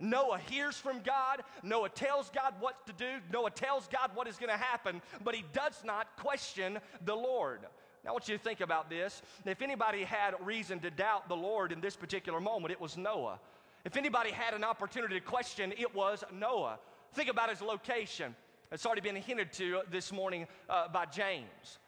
Noah 0.00 0.38
hears 0.38 0.76
from 0.76 1.00
God. 1.00 1.42
Noah 1.62 1.88
tells 1.88 2.30
God 2.30 2.54
what 2.60 2.86
to 2.86 2.92
do. 2.92 3.18
Noah 3.32 3.50
tells 3.50 3.88
God 3.88 4.10
what 4.14 4.26
is 4.28 4.36
going 4.36 4.50
to 4.50 4.56
happen, 4.56 5.00
but 5.24 5.34
he 5.34 5.44
does 5.52 5.82
not 5.84 6.16
question 6.16 6.78
the 7.04 7.14
Lord. 7.14 7.60
Now, 8.04 8.10
I 8.10 8.12
want 8.12 8.28
you 8.28 8.36
to 8.36 8.42
think 8.42 8.60
about 8.60 8.88
this. 8.88 9.22
If 9.44 9.62
anybody 9.62 10.04
had 10.04 10.34
reason 10.40 10.78
to 10.80 10.90
doubt 10.90 11.28
the 11.28 11.36
Lord 11.36 11.72
in 11.72 11.80
this 11.80 11.96
particular 11.96 12.40
moment, 12.40 12.72
it 12.72 12.80
was 12.80 12.96
Noah. 12.96 13.40
If 13.84 13.96
anybody 13.96 14.30
had 14.30 14.54
an 14.54 14.64
opportunity 14.64 15.14
to 15.14 15.20
question, 15.20 15.72
it 15.76 15.94
was 15.94 16.24
Noah. 16.32 16.78
Think 17.14 17.30
about 17.30 17.50
his 17.50 17.62
location. 17.62 18.34
It's 18.72 18.84
already 18.84 19.00
been 19.00 19.16
hinted 19.16 19.52
to 19.54 19.82
this 19.90 20.12
morning 20.12 20.46
uh, 20.68 20.88
by 20.88 21.06
James. 21.06 21.78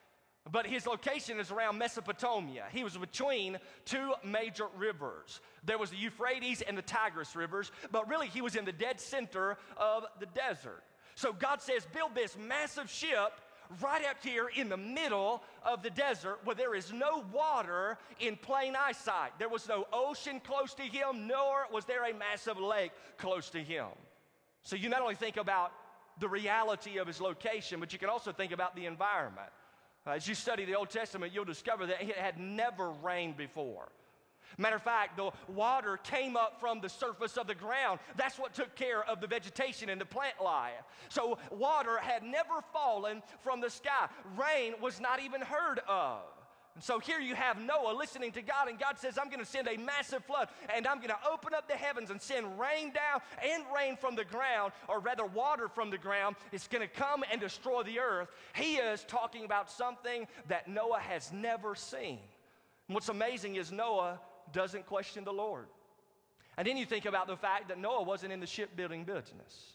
But 0.50 0.66
his 0.66 0.86
location 0.86 1.40
is 1.40 1.50
around 1.50 1.78
Mesopotamia. 1.78 2.64
He 2.72 2.82
was 2.82 2.96
between 2.96 3.58
two 3.84 4.14
major 4.24 4.66
rivers. 4.76 5.40
There 5.64 5.78
was 5.78 5.90
the 5.90 5.96
Euphrates 5.96 6.62
and 6.62 6.76
the 6.76 6.82
Tigris 6.82 7.36
rivers, 7.36 7.70
but 7.92 8.08
really 8.08 8.28
he 8.28 8.40
was 8.40 8.56
in 8.56 8.64
the 8.64 8.72
dead 8.72 9.00
center 9.00 9.58
of 9.76 10.04
the 10.20 10.26
desert. 10.26 10.82
So 11.16 11.32
God 11.32 11.60
says, 11.60 11.86
build 11.92 12.14
this 12.14 12.36
massive 12.38 12.88
ship 12.88 13.40
right 13.82 14.04
up 14.08 14.16
here 14.22 14.48
in 14.54 14.68
the 14.68 14.76
middle 14.76 15.42
of 15.62 15.82
the 15.82 15.90
desert 15.90 16.38
where 16.44 16.56
there 16.56 16.74
is 16.74 16.92
no 16.92 17.24
water 17.32 17.98
in 18.20 18.36
plain 18.36 18.74
eyesight. 18.74 19.32
There 19.38 19.48
was 19.48 19.68
no 19.68 19.86
ocean 19.92 20.40
close 20.40 20.72
to 20.74 20.82
him, 20.82 21.26
nor 21.26 21.66
was 21.70 21.84
there 21.84 22.08
a 22.08 22.14
massive 22.14 22.58
lake 22.58 22.92
close 23.18 23.50
to 23.50 23.58
him. 23.58 23.88
So 24.62 24.76
you 24.76 24.88
not 24.88 25.02
only 25.02 25.14
think 25.14 25.36
about 25.36 25.72
the 26.20 26.28
reality 26.28 26.98
of 26.98 27.06
his 27.06 27.20
location, 27.20 27.80
but 27.80 27.92
you 27.92 27.98
can 27.98 28.08
also 28.08 28.32
think 28.32 28.52
about 28.52 28.74
the 28.74 28.86
environment. 28.86 29.50
Uh, 30.08 30.12
as 30.12 30.26
you 30.26 30.34
study 30.34 30.64
the 30.64 30.74
Old 30.74 30.88
Testament, 30.88 31.34
you'll 31.34 31.44
discover 31.44 31.86
that 31.86 32.02
it 32.02 32.16
had 32.16 32.38
never 32.38 32.90
rained 33.02 33.36
before. 33.36 33.88
Matter 34.56 34.76
of 34.76 34.82
fact, 34.82 35.16
the 35.16 35.30
water 35.46 35.98
came 35.98 36.36
up 36.36 36.58
from 36.58 36.80
the 36.80 36.88
surface 36.88 37.36
of 37.36 37.46
the 37.46 37.54
ground. 37.54 38.00
That's 38.16 38.38
what 38.38 38.54
took 38.54 38.74
care 38.74 39.04
of 39.04 39.20
the 39.20 39.26
vegetation 39.26 39.90
and 39.90 40.00
the 40.00 40.06
plant 40.06 40.34
life. 40.42 40.72
So, 41.10 41.38
water 41.50 41.98
had 41.98 42.22
never 42.22 42.62
fallen 42.72 43.22
from 43.42 43.60
the 43.60 43.68
sky. 43.68 44.08
Rain 44.36 44.74
was 44.80 45.00
not 45.00 45.22
even 45.22 45.42
heard 45.42 45.80
of. 45.86 46.22
And 46.78 46.84
so 46.84 47.00
here 47.00 47.18
you 47.18 47.34
have 47.34 47.60
Noah 47.60 47.92
listening 47.92 48.30
to 48.30 48.40
God, 48.40 48.68
and 48.68 48.78
God 48.78 49.00
says, 49.00 49.18
I'm 49.18 49.30
going 49.30 49.40
to 49.40 49.44
send 49.44 49.66
a 49.66 49.76
massive 49.76 50.24
flood, 50.26 50.46
and 50.72 50.86
I'm 50.86 50.98
going 50.98 51.08
to 51.08 51.18
open 51.28 51.52
up 51.52 51.66
the 51.66 51.74
heavens 51.74 52.08
and 52.12 52.22
send 52.22 52.56
rain 52.56 52.92
down 52.92 53.20
and 53.42 53.64
rain 53.74 53.96
from 53.96 54.14
the 54.14 54.24
ground, 54.24 54.70
or 54.86 55.00
rather, 55.00 55.24
water 55.24 55.66
from 55.66 55.90
the 55.90 55.98
ground. 55.98 56.36
It's 56.52 56.68
going 56.68 56.86
to 56.88 56.94
come 56.94 57.24
and 57.32 57.40
destroy 57.40 57.82
the 57.82 57.98
earth. 57.98 58.28
He 58.54 58.76
is 58.76 59.02
talking 59.08 59.44
about 59.44 59.68
something 59.68 60.28
that 60.46 60.68
Noah 60.68 61.00
has 61.00 61.32
never 61.32 61.74
seen. 61.74 62.20
And 62.86 62.94
what's 62.94 63.08
amazing 63.08 63.56
is 63.56 63.72
Noah 63.72 64.20
doesn't 64.52 64.86
question 64.86 65.24
the 65.24 65.32
Lord. 65.32 65.66
And 66.56 66.64
then 66.64 66.76
you 66.76 66.86
think 66.86 67.06
about 67.06 67.26
the 67.26 67.36
fact 67.36 67.70
that 67.70 67.78
Noah 67.80 68.04
wasn't 68.04 68.32
in 68.32 68.38
the 68.38 68.46
shipbuilding 68.46 69.02
business. 69.02 69.72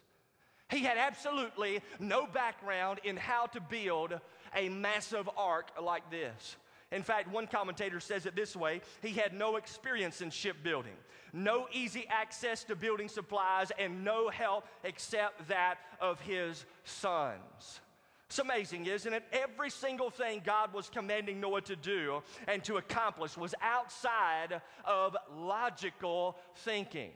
He 0.70 0.80
had 0.86 0.98
absolutely 0.98 1.82
no 2.00 2.28
background 2.28 3.02
in 3.04 3.18
how 3.18 3.48
to 3.48 3.60
build 3.60 4.18
a 4.56 4.70
massive 4.70 5.30
ark 5.36 5.70
like 5.82 6.10
this. 6.10 6.56
In 6.94 7.02
fact, 7.02 7.32
one 7.32 7.48
commentator 7.48 8.00
says 8.00 8.26
it 8.26 8.36
this 8.36 8.56
way 8.56 8.82
he 9.02 9.10
had 9.10 9.34
no 9.34 9.56
experience 9.56 10.22
in 10.22 10.30
shipbuilding, 10.30 10.96
no 11.34 11.68
easy 11.74 12.06
access 12.08 12.64
to 12.66 12.76
building 12.76 13.10
supplies, 13.10 13.72
and 13.80 14.04
no 14.04 14.30
help 14.30 14.66
except 14.84 15.48
that 15.48 15.80
of 16.00 16.22
his 16.22 16.66
sons. 16.84 17.82
It's 18.28 18.40
amazing, 18.40 18.86
isn't 18.86 19.14
it? 19.14 19.24
Every 19.32 19.70
single 19.70 20.10
thing 20.10 20.42
God 20.44 20.74
was 20.74 20.90
commanding 20.90 21.40
Noah 21.40 21.62
to 21.62 21.76
do 21.76 22.24
and 22.48 22.64
to 22.64 22.78
accomplish 22.78 23.38
was 23.38 23.54
outside 23.62 24.62
of 24.86 25.16
logical 25.36 26.38
thinking. 26.58 27.12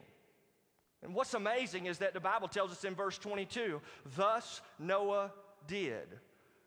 And 1.03 1.13
what's 1.13 1.33
amazing 1.33 1.85
is 1.85 1.99
that 1.99 2.13
the 2.13 2.19
Bible 2.19 2.47
tells 2.47 2.71
us 2.71 2.83
in 2.83 2.95
verse 2.95 3.17
22 3.17 3.81
thus 4.15 4.61
Noah 4.79 5.31
did. 5.67 6.07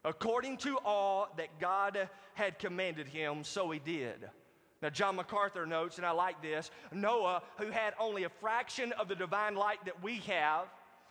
According 0.05 0.57
to 0.59 0.79
all 0.79 1.29
that 1.37 1.59
God 1.61 2.09
had 2.35 2.59
commanded 2.59 3.07
him, 3.07 3.45
so 3.45 3.71
he 3.71 3.79
did. 3.79 4.31
Now, 4.83 4.89
John 4.89 5.17
MacArthur 5.17 5.67
notes, 5.67 5.99
and 5.99 6.07
I 6.07 6.13
like 6.13 6.41
this 6.41 6.71
Noah, 6.93 7.43
who 7.59 7.71
had 7.71 7.93
only 8.01 8.25
a 8.25 8.31
fraction 8.31 8.93
of 8.93 9.09
the 9.09 9.15
divine 9.15 9.55
light 9.55 9.85
that 9.85 10.03
we 10.03 10.17
have, 10.21 10.69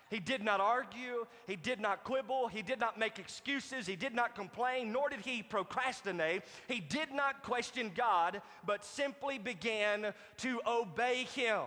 he 0.09 0.19
did 0.19 0.43
not 0.43 0.59
argue, 0.59 1.27
he 1.45 1.55
did 1.55 1.79
not 1.79 2.03
quibble, 2.03 2.47
he 2.47 2.63
did 2.63 2.79
not 2.79 2.97
make 2.97 3.19
excuses, 3.19 3.85
he 3.85 3.95
did 3.95 4.15
not 4.15 4.33
complain, 4.33 4.91
nor 4.91 5.07
did 5.07 5.19
he 5.19 5.43
procrastinate. 5.43 6.41
He 6.67 6.79
did 6.79 7.11
not 7.11 7.43
question 7.43 7.91
God, 7.95 8.41
but 8.65 8.83
simply 8.83 9.37
began 9.37 10.13
to 10.37 10.61
obey 10.65 11.27
him. 11.35 11.61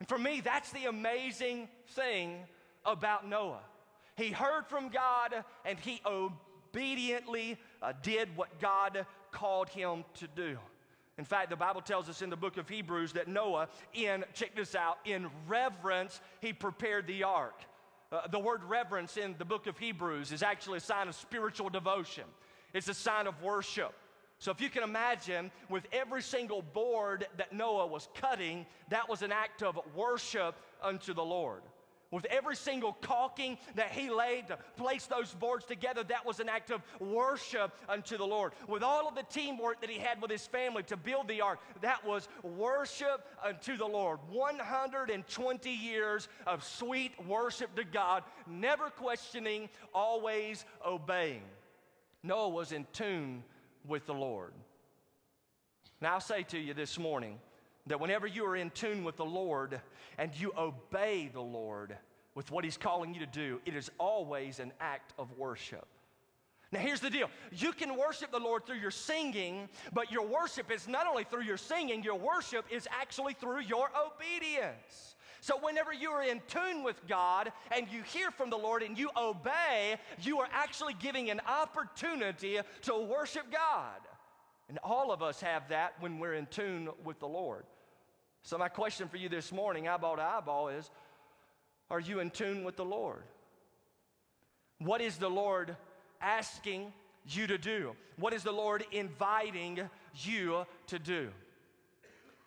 And 0.00 0.08
for 0.08 0.18
me, 0.18 0.40
that's 0.40 0.72
the 0.72 0.86
amazing 0.86 1.68
thing 1.88 2.38
about 2.86 3.28
Noah. 3.28 3.60
He 4.16 4.30
heard 4.30 4.66
from 4.66 4.88
God 4.88 5.44
and 5.64 5.78
he 5.78 6.00
obediently 6.06 7.58
uh, 7.82 7.92
did 8.02 8.36
what 8.36 8.60
God 8.60 9.06
called 9.32 9.68
him 9.68 10.04
to 10.14 10.28
do. 10.28 10.58
In 11.16 11.24
fact, 11.24 11.50
the 11.50 11.56
Bible 11.56 11.80
tells 11.80 12.08
us 12.08 12.22
in 12.22 12.30
the 12.30 12.36
book 12.36 12.56
of 12.56 12.68
Hebrews 12.68 13.12
that 13.12 13.28
Noah, 13.28 13.68
in, 13.92 14.24
check 14.34 14.56
this 14.56 14.74
out, 14.74 14.98
in 15.04 15.28
reverence, 15.46 16.20
he 16.40 16.52
prepared 16.52 17.06
the 17.06 17.22
ark. 17.22 17.60
Uh, 18.10 18.26
the 18.28 18.38
word 18.38 18.64
reverence 18.64 19.16
in 19.16 19.34
the 19.38 19.44
book 19.44 19.66
of 19.66 19.78
Hebrews 19.78 20.32
is 20.32 20.42
actually 20.42 20.78
a 20.78 20.80
sign 20.80 21.08
of 21.08 21.14
spiritual 21.14 21.68
devotion, 21.68 22.24
it's 22.72 22.88
a 22.88 22.94
sign 22.94 23.26
of 23.26 23.40
worship. 23.42 23.92
So, 24.40 24.50
if 24.50 24.60
you 24.60 24.68
can 24.68 24.82
imagine, 24.82 25.50
with 25.70 25.86
every 25.92 26.20
single 26.20 26.60
board 26.60 27.26
that 27.38 27.52
Noah 27.52 27.86
was 27.86 28.08
cutting, 28.14 28.66
that 28.90 29.08
was 29.08 29.22
an 29.22 29.32
act 29.32 29.62
of 29.62 29.78
worship 29.94 30.56
unto 30.82 31.14
the 31.14 31.24
Lord. 31.24 31.62
With 32.14 32.26
every 32.26 32.54
single 32.54 32.92
caulking 33.00 33.58
that 33.74 33.90
he 33.90 34.08
laid 34.08 34.46
to 34.46 34.58
place 34.76 35.06
those 35.06 35.34
boards 35.34 35.64
together, 35.64 36.04
that 36.04 36.24
was 36.24 36.38
an 36.38 36.48
act 36.48 36.70
of 36.70 36.80
worship 37.00 37.74
unto 37.88 38.16
the 38.16 38.24
Lord. 38.24 38.52
With 38.68 38.84
all 38.84 39.08
of 39.08 39.16
the 39.16 39.24
teamwork 39.24 39.80
that 39.80 39.90
he 39.90 39.98
had 39.98 40.22
with 40.22 40.30
his 40.30 40.46
family 40.46 40.84
to 40.84 40.96
build 40.96 41.26
the 41.26 41.40
ark, 41.40 41.58
that 41.80 42.06
was 42.06 42.28
worship 42.44 43.26
unto 43.44 43.76
the 43.76 43.84
Lord. 43.84 44.20
120 44.30 45.70
years 45.70 46.28
of 46.46 46.62
sweet 46.62 47.10
worship 47.26 47.74
to 47.74 47.82
God, 47.82 48.22
never 48.46 48.90
questioning, 48.90 49.68
always 49.92 50.64
obeying. 50.86 51.42
Noah 52.22 52.50
was 52.50 52.70
in 52.70 52.86
tune 52.92 53.42
with 53.84 54.06
the 54.06 54.14
Lord. 54.14 54.52
Now, 56.00 56.14
I'll 56.14 56.20
say 56.20 56.44
to 56.44 56.58
you 56.60 56.74
this 56.74 56.96
morning, 56.96 57.40
that 57.86 58.00
whenever 58.00 58.26
you 58.26 58.46
are 58.46 58.56
in 58.56 58.70
tune 58.70 59.04
with 59.04 59.16
the 59.16 59.24
Lord 59.24 59.80
and 60.18 60.34
you 60.34 60.52
obey 60.56 61.30
the 61.32 61.40
Lord 61.40 61.96
with 62.34 62.50
what 62.50 62.64
He's 62.64 62.76
calling 62.76 63.14
you 63.14 63.20
to 63.20 63.26
do, 63.26 63.60
it 63.66 63.76
is 63.76 63.90
always 63.98 64.58
an 64.58 64.72
act 64.80 65.12
of 65.18 65.30
worship. 65.38 65.86
Now, 66.72 66.80
here's 66.80 67.00
the 67.00 67.10
deal 67.10 67.30
you 67.52 67.72
can 67.72 67.96
worship 67.96 68.32
the 68.32 68.38
Lord 68.38 68.66
through 68.66 68.78
your 68.78 68.90
singing, 68.90 69.68
but 69.92 70.10
your 70.10 70.26
worship 70.26 70.72
is 70.72 70.88
not 70.88 71.06
only 71.06 71.24
through 71.24 71.42
your 71.42 71.56
singing, 71.56 72.02
your 72.02 72.16
worship 72.16 72.64
is 72.70 72.88
actually 72.90 73.34
through 73.34 73.60
your 73.60 73.90
obedience. 73.94 75.14
So, 75.40 75.58
whenever 75.60 75.92
you 75.92 76.10
are 76.10 76.22
in 76.22 76.40
tune 76.48 76.82
with 76.82 77.06
God 77.06 77.52
and 77.70 77.86
you 77.92 78.02
hear 78.02 78.30
from 78.30 78.50
the 78.50 78.56
Lord 78.56 78.82
and 78.82 78.98
you 78.98 79.10
obey, 79.16 79.96
you 80.22 80.38
are 80.40 80.48
actually 80.52 80.94
giving 80.94 81.30
an 81.30 81.40
opportunity 81.46 82.58
to 82.82 82.98
worship 82.98 83.52
God. 83.52 84.00
And 84.68 84.78
all 84.82 85.12
of 85.12 85.22
us 85.22 85.40
have 85.42 85.68
that 85.68 85.92
when 86.00 86.18
we're 86.18 86.34
in 86.34 86.46
tune 86.46 86.88
with 87.04 87.20
the 87.20 87.28
Lord. 87.28 87.66
So, 88.44 88.58
my 88.58 88.68
question 88.68 89.08
for 89.08 89.16
you 89.16 89.30
this 89.30 89.52
morning, 89.52 89.88
eyeball 89.88 90.16
to 90.16 90.22
eyeball, 90.22 90.68
is 90.68 90.90
Are 91.90 91.98
you 91.98 92.20
in 92.20 92.30
tune 92.30 92.62
with 92.62 92.76
the 92.76 92.84
Lord? 92.84 93.22
What 94.78 95.00
is 95.00 95.16
the 95.16 95.30
Lord 95.30 95.74
asking 96.20 96.92
you 97.26 97.46
to 97.46 97.56
do? 97.56 97.96
What 98.16 98.34
is 98.34 98.42
the 98.42 98.52
Lord 98.52 98.84
inviting 98.92 99.80
you 100.22 100.66
to 100.88 100.98
do? 100.98 101.30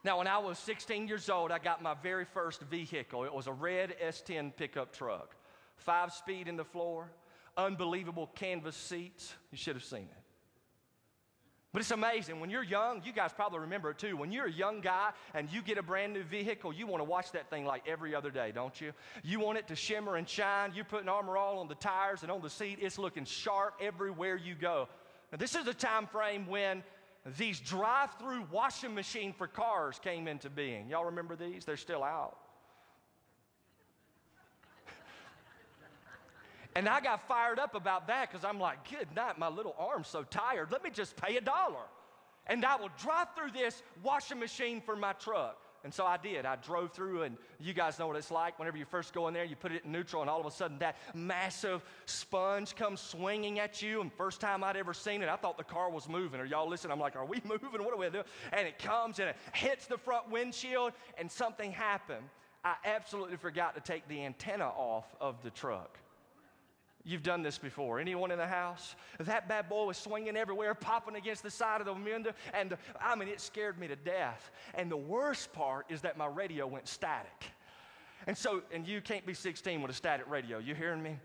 Now, 0.04 0.20
when 0.20 0.28
I 0.28 0.38
was 0.38 0.60
16 0.60 1.08
years 1.08 1.32
old, 1.32 1.52
I 1.52 1.58
got 1.58 1.82
my 1.82 1.96
very 1.96 2.26
first 2.26 2.62
vehicle. 2.62 3.24
It 3.24 3.34
was 3.34 3.48
a 3.48 3.52
red 3.52 3.96
S10 4.00 4.56
pickup 4.56 4.94
truck, 4.94 5.36
five 5.78 6.14
speed 6.14 6.48
in 6.48 6.58
the 6.58 6.64
floor, 6.64 7.10
unbelievable 7.58 8.30
canvas 8.36 8.76
seats. 8.76 9.34
You 9.52 9.58
should 9.58 9.76
have 9.76 9.84
seen 9.84 10.04
it. 10.04 10.27
But 11.78 11.82
it's 11.82 11.92
amazing. 11.92 12.40
When 12.40 12.50
you're 12.50 12.64
young, 12.64 13.04
you 13.06 13.14
guys 13.14 13.32
probably 13.32 13.60
remember 13.60 13.92
it 13.92 14.00
too. 14.00 14.18
When 14.18 14.32
you're 14.32 14.48
a 14.48 14.52
young 14.52 14.82
guy 14.82 15.12
and 15.36 15.48
you 15.48 15.62
get 15.62 15.78
a 15.78 15.84
brand 15.84 16.12
new 16.12 16.24
vehicle, 16.24 16.74
you 16.74 16.88
want 16.88 17.02
to 17.02 17.04
watch 17.04 17.32
that 17.34 17.52
thing 17.52 17.66
like 17.66 17.84
every 17.88 18.16
other 18.16 18.32
day, 18.32 18.52
don't 18.52 18.82
you? 18.82 18.94
You 19.24 19.40
want 19.40 19.60
it 19.60 19.68
to 19.68 19.76
shimmer 19.76 20.16
and 20.16 20.28
shine. 20.28 20.72
You're 20.74 20.86
putting 20.86 21.08
Armor 21.08 21.38
All 21.38 21.60
on 21.60 21.68
the 21.68 21.76
tires 21.76 22.24
and 22.24 22.32
on 22.32 22.42
the 22.42 22.50
seat. 22.50 22.80
It's 22.82 22.98
looking 22.98 23.26
sharp 23.26 23.76
everywhere 23.80 24.38
you 24.38 24.56
go. 24.56 24.90
Now, 25.32 25.38
this 25.38 25.54
is 25.54 25.66
the 25.66 25.74
time 25.76 26.08
frame 26.08 26.48
when 26.48 26.82
these 27.38 27.60
drive-through 27.60 28.48
washing 28.52 28.96
machine 28.96 29.32
for 29.32 29.46
cars 29.46 30.00
came 30.04 30.28
into 30.28 30.50
being. 30.50 30.90
Y'all 30.90 31.06
remember 31.06 31.36
these? 31.36 31.64
They're 31.64 31.78
still 31.78 32.04
out. 32.04 32.40
And 36.78 36.88
I 36.88 37.02
got 37.02 37.28
fired 37.28 37.58
up 37.58 37.74
about 37.74 38.06
that 38.06 38.30
because 38.30 38.46
I'm 38.46 38.60
like, 38.60 38.88
good 38.88 39.08
night, 39.16 39.40
my 39.40 39.48
little 39.48 39.76
arm's 39.80 40.08
so 40.08 40.22
tired. 40.22 40.72
Let 40.72 40.84
me 40.84 40.92
just 40.92 41.16
pay 41.16 41.36
a 41.36 41.42
dollar. 41.42 41.82
And 42.46 42.64
I 42.64 42.76
will 42.76 42.92
drive 43.02 43.30
through 43.36 43.50
this 43.50 43.82
washing 44.04 44.38
machine 44.38 44.80
for 44.82 44.96
my 44.96 45.14
truck. 45.14 45.58
And 45.84 45.92
so 45.92 46.06
I 46.06 46.18
did. 46.18 46.46
I 46.46 46.56
drove 46.56 46.92
through, 46.92 47.24
and 47.24 47.36
you 47.60 47.74
guys 47.74 47.98
know 47.98 48.06
what 48.06 48.16
it's 48.16 48.30
like. 48.30 48.60
Whenever 48.60 48.78
you 48.78 48.86
first 48.86 49.12
go 49.12 49.28
in 49.28 49.34
there, 49.34 49.44
you 49.44 49.56
put 49.56 49.72
it 49.72 49.86
in 49.86 49.92
neutral, 49.92 50.22
and 50.22 50.30
all 50.30 50.40
of 50.40 50.46
a 50.46 50.52
sudden 50.52 50.78
that 50.78 50.98
massive 51.16 51.82
sponge 52.06 52.76
comes 52.76 53.02
swinging 53.02 53.58
at 53.58 53.82
you. 53.82 54.02
And 54.02 54.14
first 54.14 54.40
time 54.40 54.64
I'd 54.64 54.78
ever 54.78 54.94
seen 54.94 55.24
it, 55.24 55.30
I 55.30 55.36
thought 55.36 55.58
the 55.58 55.64
car 55.64 55.90
was 55.90 56.08
moving. 56.08 56.40
Are 56.40 56.46
y'all 56.46 56.70
listening? 56.70 56.92
I'm 56.92 57.00
like, 57.00 57.16
are 57.16 57.26
we 57.26 57.42
moving? 57.44 57.84
What 57.84 57.92
are 57.92 57.98
we 57.98 58.08
doing? 58.12 58.24
And 58.54 58.68
it 58.68 58.78
comes 58.78 59.18
and 59.18 59.30
it 59.30 59.36
hits 59.54 59.88
the 59.88 59.98
front 59.98 60.30
windshield, 60.30 60.94
and 61.18 61.32
something 61.32 61.72
happened. 61.72 62.30
I 62.64 62.76
absolutely 62.86 63.38
forgot 63.38 63.74
to 63.74 63.82
take 63.82 64.08
the 64.08 64.24
antenna 64.24 64.68
off 64.68 65.08
of 65.20 65.42
the 65.42 65.50
truck. 65.50 65.98
You've 67.08 67.24
done 67.24 67.42
this 67.42 67.58
before. 67.58 68.02
Anyone 68.02 68.32
in 68.32 68.38
the 68.38 68.46
house? 68.46 68.98
That 69.18 69.48
bad 69.48 69.70
boy 69.70 69.86
was 69.86 69.98
swinging 69.98 70.36
everywhere, 70.36 70.76
popping 70.76 71.16
against 71.16 71.42
the 71.42 71.50
side 71.50 71.80
of 71.80 71.88
the 71.88 71.94
window, 71.94 72.34
and 72.54 72.76
I 73.00 73.16
mean, 73.16 73.30
it 73.30 73.40
scared 73.40 73.80
me 73.80 73.88
to 73.88 73.96
death. 73.96 74.52
And 74.76 74.92
the 74.92 74.98
worst 74.98 75.54
part 75.54 75.86
is 75.88 76.02
that 76.02 76.18
my 76.18 76.26
radio 76.26 76.68
went 76.68 76.86
static. 76.90 77.46
And 78.28 78.38
so, 78.38 78.62
and 78.74 78.86
you 78.86 79.00
can't 79.00 79.26
be 79.26 79.34
16 79.34 79.82
with 79.82 79.90
a 79.90 79.94
static 79.94 80.30
radio. 80.30 80.58
You 80.58 80.76
hearing 80.76 81.02
me? 81.02 81.18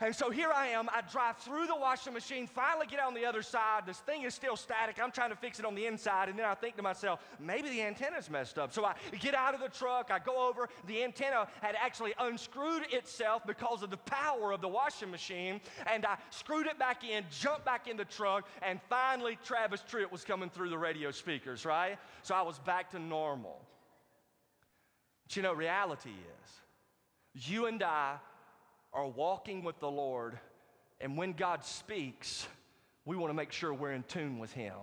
And 0.00 0.14
so 0.14 0.30
here 0.30 0.50
I 0.54 0.68
am. 0.68 0.88
I 0.90 1.02
drive 1.10 1.38
through 1.38 1.66
the 1.66 1.74
washing 1.74 2.12
machine, 2.12 2.46
finally 2.46 2.86
get 2.86 3.00
on 3.00 3.14
the 3.14 3.24
other 3.24 3.42
side. 3.42 3.82
This 3.84 3.98
thing 3.98 4.22
is 4.22 4.32
still 4.32 4.56
static. 4.56 4.96
I'm 5.02 5.10
trying 5.10 5.30
to 5.30 5.36
fix 5.36 5.58
it 5.58 5.64
on 5.64 5.74
the 5.74 5.86
inside. 5.86 6.28
And 6.28 6.38
then 6.38 6.46
I 6.46 6.54
think 6.54 6.76
to 6.76 6.82
myself, 6.82 7.20
maybe 7.40 7.68
the 7.68 7.82
antenna's 7.82 8.30
messed 8.30 8.58
up. 8.58 8.72
So 8.72 8.84
I 8.84 8.94
get 9.18 9.34
out 9.34 9.54
of 9.54 9.60
the 9.60 9.68
truck. 9.68 10.10
I 10.12 10.20
go 10.20 10.48
over. 10.48 10.68
The 10.86 11.02
antenna 11.02 11.48
had 11.60 11.74
actually 11.74 12.14
unscrewed 12.20 12.84
itself 12.92 13.42
because 13.44 13.82
of 13.82 13.90
the 13.90 13.96
power 13.96 14.52
of 14.52 14.60
the 14.60 14.68
washing 14.68 15.10
machine. 15.10 15.60
And 15.92 16.06
I 16.06 16.16
screwed 16.30 16.66
it 16.66 16.78
back 16.78 17.02
in, 17.02 17.24
jumped 17.30 17.64
back 17.64 17.88
in 17.88 17.96
the 17.96 18.04
truck. 18.04 18.46
And 18.62 18.80
finally, 18.88 19.36
Travis 19.44 19.82
Tritt 19.90 20.12
was 20.12 20.24
coming 20.24 20.48
through 20.48 20.70
the 20.70 20.78
radio 20.78 21.10
speakers, 21.10 21.64
right? 21.64 21.98
So 22.22 22.36
I 22.36 22.42
was 22.42 22.60
back 22.60 22.92
to 22.92 23.00
normal. 23.00 23.60
But 25.26 25.36
you 25.36 25.42
know, 25.42 25.52
reality 25.52 26.10
is, 26.10 27.46
you 27.48 27.66
and 27.66 27.82
I 27.82 28.16
are 28.92 29.06
walking 29.06 29.62
with 29.62 29.78
the 29.80 29.90
Lord, 29.90 30.38
and 31.00 31.16
when 31.16 31.32
God 31.32 31.64
speaks, 31.64 32.46
we 33.04 33.16
want 33.16 33.30
to 33.30 33.34
make 33.34 33.52
sure 33.52 33.72
we're 33.72 33.92
in 33.92 34.02
tune 34.04 34.38
with 34.38 34.52
Him. 34.52 34.74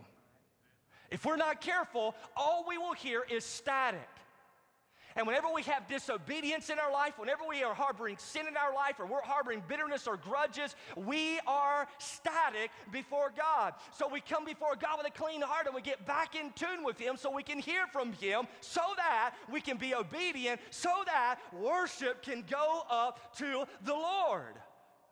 If 1.12 1.26
we're 1.26 1.36
not 1.38 1.62
careful, 1.62 2.16
all 2.36 2.66
we 2.68 2.78
will 2.78 2.94
hear 2.94 3.24
is 3.30 3.46
static. 3.46 4.10
And 5.16 5.26
whenever 5.26 5.48
we 5.54 5.62
have 5.64 5.88
disobedience 5.88 6.70
in 6.70 6.78
our 6.78 6.92
life, 6.92 7.18
whenever 7.18 7.44
we 7.48 7.64
are 7.64 7.74
harboring 7.74 8.18
sin 8.18 8.48
in 8.48 8.58
our 8.58 8.74
life, 8.74 9.00
or 9.00 9.06
we're 9.06 9.22
harboring 9.22 9.64
bitterness 9.66 10.08
or 10.08 10.18
grudges, 10.18 10.76
we 10.98 11.40
are 11.48 11.88
static 12.00 12.70
before 12.92 13.32
God. 13.36 13.76
So 13.94 14.10
we 14.10 14.20
come 14.20 14.44
before 14.44 14.76
God 14.76 14.98
with 14.98 15.08
a 15.08 15.18
clean 15.18 15.42
heart 15.42 15.68
and 15.68 15.76
we 15.76 15.82
get 15.82 16.06
back 16.06 16.36
in 16.36 16.52
tune 16.52 16.84
with 16.84 17.00
Him 17.00 17.16
so 17.16 17.32
we 17.32 17.44
can 17.44 17.60
hear 17.60 17.88
from 17.88 18.12
Him, 18.14 18.46
so 18.60 18.82
that 18.98 19.36
we 19.50 19.62
can 19.62 19.78
be 19.78 19.96
obedient, 19.96 20.60
so 20.70 20.92
that 21.06 21.40
worship 21.54 22.22
can 22.22 22.44
go 22.50 22.84
up 22.90 23.38
to 23.38 23.64
the 23.86 23.94
Lord. 23.94 24.56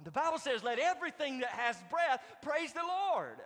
The 0.03 0.11
Bible 0.11 0.37
says, 0.37 0.63
Let 0.63 0.79
everything 0.79 1.39
that 1.39 1.51
has 1.51 1.77
breath 1.89 2.21
praise 2.41 2.73
the 2.73 2.81
Lord. 2.85 3.37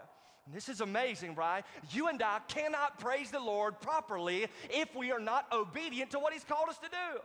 And 0.48 0.56
this 0.56 0.70
is 0.70 0.80
amazing, 0.80 1.36
right? 1.36 1.66
You 1.92 2.08
and 2.08 2.24
I 2.24 2.40
cannot 2.48 3.00
praise 3.00 3.32
the 3.32 3.40
Lord 3.40 3.82
properly 3.82 4.48
if 4.70 4.96
we 4.96 5.12
are 5.12 5.20
not 5.20 5.46
obedient 5.52 6.12
to 6.12 6.20
what 6.20 6.32
He's 6.32 6.46
called 6.46 6.70
us 6.70 6.78
to 6.78 6.88
do. 6.88 7.20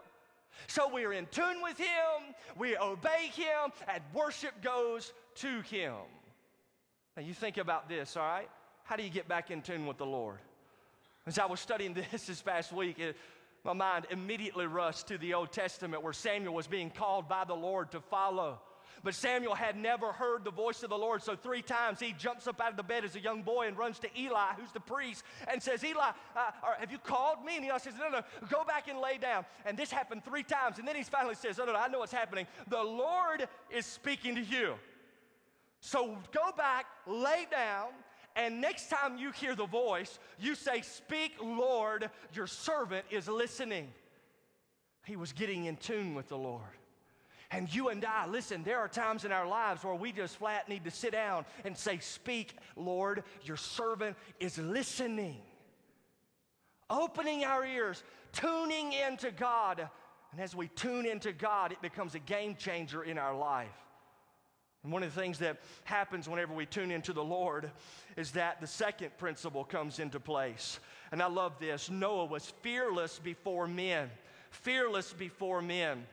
So 0.66 0.92
we 0.92 1.04
are 1.04 1.12
in 1.12 1.26
tune 1.26 1.62
with 1.62 1.78
Him, 1.78 2.34
we 2.58 2.76
obey 2.76 3.30
Him, 3.32 3.72
and 3.86 4.02
worship 4.12 4.60
goes 4.60 5.12
to 5.36 5.60
Him. 5.62 5.94
Now 7.16 7.22
you 7.22 7.32
think 7.32 7.58
about 7.58 7.88
this, 7.88 8.16
all 8.16 8.24
right? 8.24 8.48
How 8.82 8.96
do 8.96 9.04
you 9.04 9.10
get 9.10 9.28
back 9.28 9.52
in 9.52 9.62
tune 9.62 9.86
with 9.86 9.98
the 9.98 10.06
Lord? 10.06 10.38
As 11.24 11.38
I 11.38 11.46
was 11.46 11.60
studying 11.60 11.94
this 12.10 12.26
this 12.26 12.42
past 12.42 12.72
week, 12.72 12.98
it, 12.98 13.16
my 13.62 13.72
mind 13.72 14.06
immediately 14.10 14.66
rushed 14.66 15.06
to 15.08 15.18
the 15.18 15.34
Old 15.34 15.52
Testament 15.52 16.02
where 16.02 16.12
Samuel 16.12 16.54
was 16.54 16.66
being 16.66 16.90
called 16.90 17.28
by 17.28 17.44
the 17.44 17.54
Lord 17.54 17.92
to 17.92 18.00
follow. 18.00 18.60
But 19.04 19.14
Samuel 19.14 19.54
had 19.54 19.76
never 19.76 20.12
heard 20.12 20.44
the 20.44 20.50
voice 20.50 20.82
of 20.82 20.90
the 20.90 20.98
Lord, 20.98 21.22
so 21.22 21.34
three 21.34 21.62
times 21.62 21.98
he 22.00 22.12
jumps 22.12 22.46
up 22.46 22.60
out 22.60 22.70
of 22.70 22.76
the 22.76 22.82
bed 22.82 23.04
as 23.04 23.16
a 23.16 23.20
young 23.20 23.42
boy 23.42 23.66
and 23.66 23.76
runs 23.76 23.98
to 24.00 24.08
Eli, 24.18 24.52
who's 24.58 24.72
the 24.72 24.80
priest, 24.80 25.24
and 25.48 25.62
says, 25.62 25.84
Eli, 25.84 26.10
uh, 26.36 26.50
have 26.78 26.92
you 26.92 26.98
called 26.98 27.44
me? 27.44 27.56
And 27.56 27.64
Eli 27.64 27.78
says, 27.78 27.94
No, 27.98 28.08
no, 28.08 28.22
go 28.48 28.64
back 28.64 28.88
and 28.88 29.00
lay 29.00 29.18
down. 29.18 29.44
And 29.64 29.76
this 29.76 29.90
happened 29.90 30.24
three 30.24 30.42
times. 30.44 30.78
And 30.78 30.86
then 30.86 30.96
he 30.96 31.02
finally 31.02 31.34
says, 31.34 31.58
No, 31.58 31.64
no, 31.64 31.72
no 31.72 31.78
I 31.78 31.88
know 31.88 31.98
what's 31.98 32.12
happening. 32.12 32.46
The 32.68 32.82
Lord 32.82 33.48
is 33.70 33.86
speaking 33.86 34.34
to 34.36 34.42
you. 34.42 34.74
So 35.80 36.16
go 36.32 36.52
back, 36.56 36.86
lay 37.06 37.46
down, 37.50 37.88
and 38.36 38.60
next 38.60 38.88
time 38.88 39.18
you 39.18 39.32
hear 39.32 39.54
the 39.54 39.66
voice, 39.66 40.18
you 40.38 40.54
say, 40.54 40.80
Speak, 40.80 41.32
Lord, 41.42 42.10
your 42.32 42.46
servant 42.46 43.04
is 43.10 43.28
listening. 43.28 43.92
He 45.04 45.16
was 45.16 45.32
getting 45.32 45.64
in 45.64 45.76
tune 45.76 46.14
with 46.14 46.28
the 46.28 46.38
Lord. 46.38 46.62
And 47.52 47.72
you 47.72 47.90
and 47.90 48.02
I, 48.02 48.26
listen, 48.26 48.62
there 48.62 48.78
are 48.78 48.88
times 48.88 49.26
in 49.26 49.32
our 49.32 49.46
lives 49.46 49.84
where 49.84 49.94
we 49.94 50.10
just 50.10 50.38
flat 50.38 50.70
need 50.70 50.84
to 50.84 50.90
sit 50.90 51.12
down 51.12 51.44
and 51.64 51.76
say, 51.76 51.98
Speak, 51.98 52.56
Lord, 52.76 53.24
your 53.44 53.58
servant 53.58 54.16
is 54.40 54.56
listening. 54.56 55.36
Opening 56.88 57.44
our 57.44 57.64
ears, 57.64 58.02
tuning 58.32 58.94
into 58.94 59.30
God. 59.30 59.86
And 60.32 60.40
as 60.40 60.56
we 60.56 60.68
tune 60.68 61.04
into 61.04 61.32
God, 61.32 61.72
it 61.72 61.82
becomes 61.82 62.14
a 62.14 62.18
game 62.18 62.56
changer 62.56 63.02
in 63.02 63.18
our 63.18 63.36
life. 63.36 63.68
And 64.82 64.90
one 64.90 65.02
of 65.02 65.14
the 65.14 65.20
things 65.20 65.38
that 65.40 65.58
happens 65.84 66.28
whenever 66.28 66.54
we 66.54 66.64
tune 66.64 66.90
into 66.90 67.12
the 67.12 67.22
Lord 67.22 67.70
is 68.16 68.32
that 68.32 68.62
the 68.62 68.66
second 68.66 69.16
principle 69.18 69.62
comes 69.62 69.98
into 69.98 70.18
place. 70.18 70.80
And 71.12 71.22
I 71.22 71.26
love 71.26 71.58
this 71.60 71.90
Noah 71.90 72.24
was 72.24 72.52
fearless 72.62 73.18
before 73.18 73.66
men, 73.66 74.10
fearless 74.50 75.12
before 75.12 75.60
men. 75.60 76.06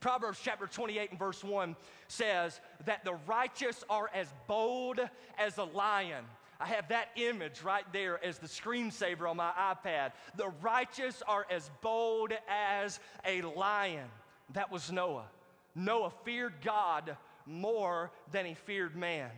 Proverbs 0.00 0.40
chapter 0.42 0.66
28 0.66 1.10
and 1.10 1.18
verse 1.18 1.44
1 1.44 1.76
says 2.08 2.60
that 2.86 3.04
the 3.04 3.14
righteous 3.26 3.84
are 3.90 4.10
as 4.14 4.32
bold 4.46 4.98
as 5.38 5.58
a 5.58 5.64
lion. 5.64 6.24
I 6.58 6.66
have 6.66 6.88
that 6.88 7.08
image 7.16 7.62
right 7.62 7.84
there 7.92 8.22
as 8.24 8.38
the 8.38 8.46
screensaver 8.46 9.28
on 9.28 9.36
my 9.36 9.52
iPad. 9.52 10.12
The 10.36 10.48
righteous 10.62 11.22
are 11.26 11.46
as 11.50 11.70
bold 11.80 12.32
as 12.48 12.98
a 13.26 13.42
lion. 13.42 14.08
That 14.54 14.70
was 14.70 14.90
Noah. 14.90 15.26
Noah 15.74 16.12
feared 16.24 16.54
God 16.62 17.16
more 17.46 18.10
than 18.30 18.44
he 18.44 18.54
feared 18.54 18.96
man. 18.96 19.30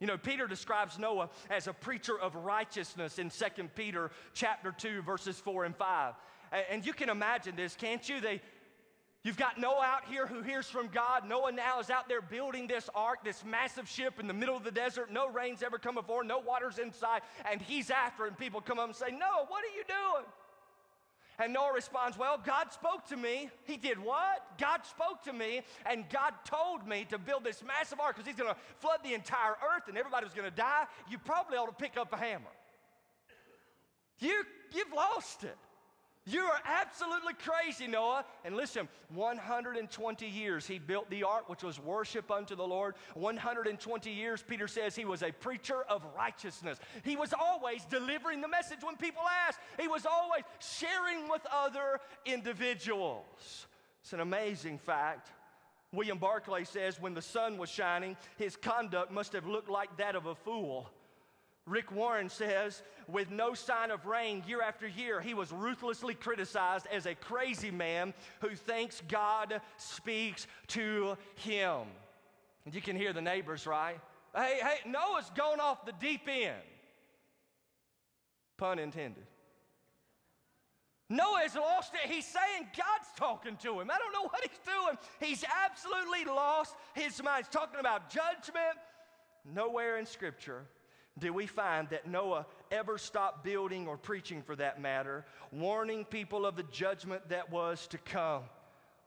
You 0.00 0.06
know, 0.06 0.18
Peter 0.18 0.46
describes 0.46 0.98
Noah 0.98 1.28
as 1.50 1.66
a 1.66 1.72
preacher 1.72 2.18
of 2.18 2.34
righteousness 2.34 3.18
in 3.18 3.30
2 3.30 3.64
Peter 3.74 4.10
chapter 4.32 4.72
2 4.72 5.02
verses 5.02 5.38
4 5.40 5.64
and 5.64 5.76
5. 5.76 6.14
And 6.70 6.86
you 6.86 6.92
can 6.92 7.08
imagine 7.10 7.56
this, 7.56 7.74
can't 7.74 8.08
you? 8.08 8.20
They 8.20 8.40
You've 9.24 9.36
got 9.36 9.58
Noah 9.58 9.84
out 9.84 10.04
here 10.08 10.26
who 10.26 10.42
hears 10.42 10.66
from 10.66 10.88
God. 10.88 11.28
Noah 11.28 11.50
now 11.50 11.80
is 11.80 11.90
out 11.90 12.08
there 12.08 12.22
building 12.22 12.68
this 12.68 12.88
ark, 12.94 13.18
this 13.24 13.44
massive 13.44 13.88
ship 13.88 14.20
in 14.20 14.28
the 14.28 14.34
middle 14.34 14.56
of 14.56 14.62
the 14.62 14.70
desert. 14.70 15.12
No 15.12 15.28
rain's 15.28 15.62
ever 15.62 15.76
come 15.76 15.96
before, 15.96 16.22
no 16.22 16.38
water's 16.38 16.78
inside, 16.78 17.22
and 17.50 17.60
he's 17.60 17.90
after. 17.90 18.26
And 18.26 18.38
people 18.38 18.60
come 18.60 18.78
up 18.78 18.86
and 18.86 18.94
say, 18.94 19.10
Noah, 19.10 19.46
what 19.48 19.64
are 19.64 19.76
you 19.76 19.82
doing? 19.86 20.24
And 21.40 21.52
Noah 21.52 21.72
responds, 21.72 22.16
Well, 22.16 22.40
God 22.44 22.72
spoke 22.72 23.06
to 23.08 23.16
me. 23.16 23.50
He 23.64 23.76
did 23.76 23.98
what? 23.98 24.58
God 24.58 24.80
spoke 24.84 25.22
to 25.24 25.32
me, 25.32 25.62
and 25.84 26.04
God 26.10 26.32
told 26.44 26.86
me 26.86 27.06
to 27.10 27.18
build 27.18 27.44
this 27.44 27.62
massive 27.66 28.00
ark 28.00 28.16
because 28.16 28.26
He's 28.26 28.36
going 28.36 28.52
to 28.52 28.60
flood 28.78 29.00
the 29.04 29.14
entire 29.14 29.52
earth 29.52 29.88
and 29.88 29.98
everybody's 29.98 30.32
going 30.32 30.48
to 30.50 30.56
die. 30.56 30.84
You 31.10 31.18
probably 31.18 31.56
ought 31.56 31.66
to 31.66 31.72
pick 31.72 31.96
up 31.96 32.12
a 32.12 32.16
hammer. 32.16 32.50
You, 34.20 34.42
you've 34.74 34.92
lost 34.92 35.44
it. 35.44 35.56
You 36.28 36.42
are 36.42 36.60
absolutely 36.66 37.32
crazy, 37.32 37.86
Noah. 37.86 38.22
And 38.44 38.54
listen, 38.54 38.86
120 39.14 40.26
years 40.26 40.66
he 40.66 40.78
built 40.78 41.08
the 41.08 41.22
ark, 41.22 41.48
which 41.48 41.62
was 41.62 41.80
worship 41.80 42.30
unto 42.30 42.54
the 42.54 42.66
Lord. 42.66 42.96
120 43.14 44.10
years, 44.10 44.44
Peter 44.46 44.68
says 44.68 44.94
he 44.94 45.06
was 45.06 45.22
a 45.22 45.32
preacher 45.32 45.84
of 45.88 46.04
righteousness. 46.14 46.78
He 47.02 47.16
was 47.16 47.32
always 47.32 47.86
delivering 47.86 48.42
the 48.42 48.48
message 48.48 48.80
when 48.82 48.96
people 48.96 49.22
asked, 49.46 49.58
he 49.80 49.88
was 49.88 50.04
always 50.04 50.42
sharing 50.60 51.30
with 51.30 51.46
other 51.50 51.98
individuals. 52.26 53.66
It's 54.02 54.12
an 54.12 54.20
amazing 54.20 54.76
fact. 54.78 55.30
William 55.92 56.18
Barclay 56.18 56.64
says 56.64 57.00
when 57.00 57.14
the 57.14 57.22
sun 57.22 57.56
was 57.56 57.70
shining, 57.70 58.18
his 58.36 58.54
conduct 58.54 59.10
must 59.10 59.32
have 59.32 59.46
looked 59.46 59.70
like 59.70 59.96
that 59.96 60.14
of 60.14 60.26
a 60.26 60.34
fool. 60.34 60.90
Rick 61.68 61.92
Warren 61.92 62.28
says, 62.28 62.82
with 63.06 63.30
no 63.30 63.54
sign 63.54 63.90
of 63.90 64.06
rain 64.06 64.42
year 64.46 64.62
after 64.62 64.86
year, 64.86 65.20
he 65.20 65.34
was 65.34 65.52
ruthlessly 65.52 66.14
criticized 66.14 66.86
as 66.92 67.06
a 67.06 67.14
crazy 67.14 67.70
man 67.70 68.14
who 68.40 68.54
thinks 68.54 69.02
God 69.08 69.60
speaks 69.76 70.46
to 70.68 71.16
him. 71.36 71.82
And 72.64 72.74
you 72.74 72.80
can 72.80 72.96
hear 72.96 73.12
the 73.12 73.22
neighbors, 73.22 73.66
right? 73.66 73.98
Hey, 74.34 74.58
hey, 74.60 74.88
Noah's 74.88 75.30
gone 75.34 75.60
off 75.60 75.86
the 75.86 75.92
deep 76.00 76.28
end. 76.28 76.54
Pun 78.56 78.78
intended. 78.78 79.24
Noah's 81.10 81.54
lost 81.54 81.94
it. 81.94 82.10
He's 82.10 82.26
saying 82.26 82.68
God's 82.76 83.08
talking 83.16 83.56
to 83.62 83.80
him. 83.80 83.90
I 83.90 83.96
don't 83.96 84.12
know 84.12 84.28
what 84.28 84.42
he's 84.42 84.58
doing. 84.66 84.98
He's 85.20 85.44
absolutely 85.64 86.24
lost 86.26 86.74
his 86.94 87.22
mind. 87.22 87.46
He's 87.46 87.54
talking 87.54 87.80
about 87.80 88.10
judgment. 88.10 88.76
Nowhere 89.54 89.98
in 89.98 90.04
Scripture 90.04 90.66
do 91.18 91.32
we 91.32 91.46
find 91.46 91.88
that 91.90 92.06
Noah 92.06 92.46
ever 92.70 92.98
stopped 92.98 93.44
building 93.44 93.86
or 93.86 93.96
preaching 93.96 94.42
for 94.42 94.56
that 94.56 94.80
matter, 94.80 95.24
warning 95.52 96.04
people 96.04 96.46
of 96.46 96.56
the 96.56 96.64
judgment 96.64 97.28
that 97.28 97.50
was 97.50 97.86
to 97.88 97.98
come. 97.98 98.42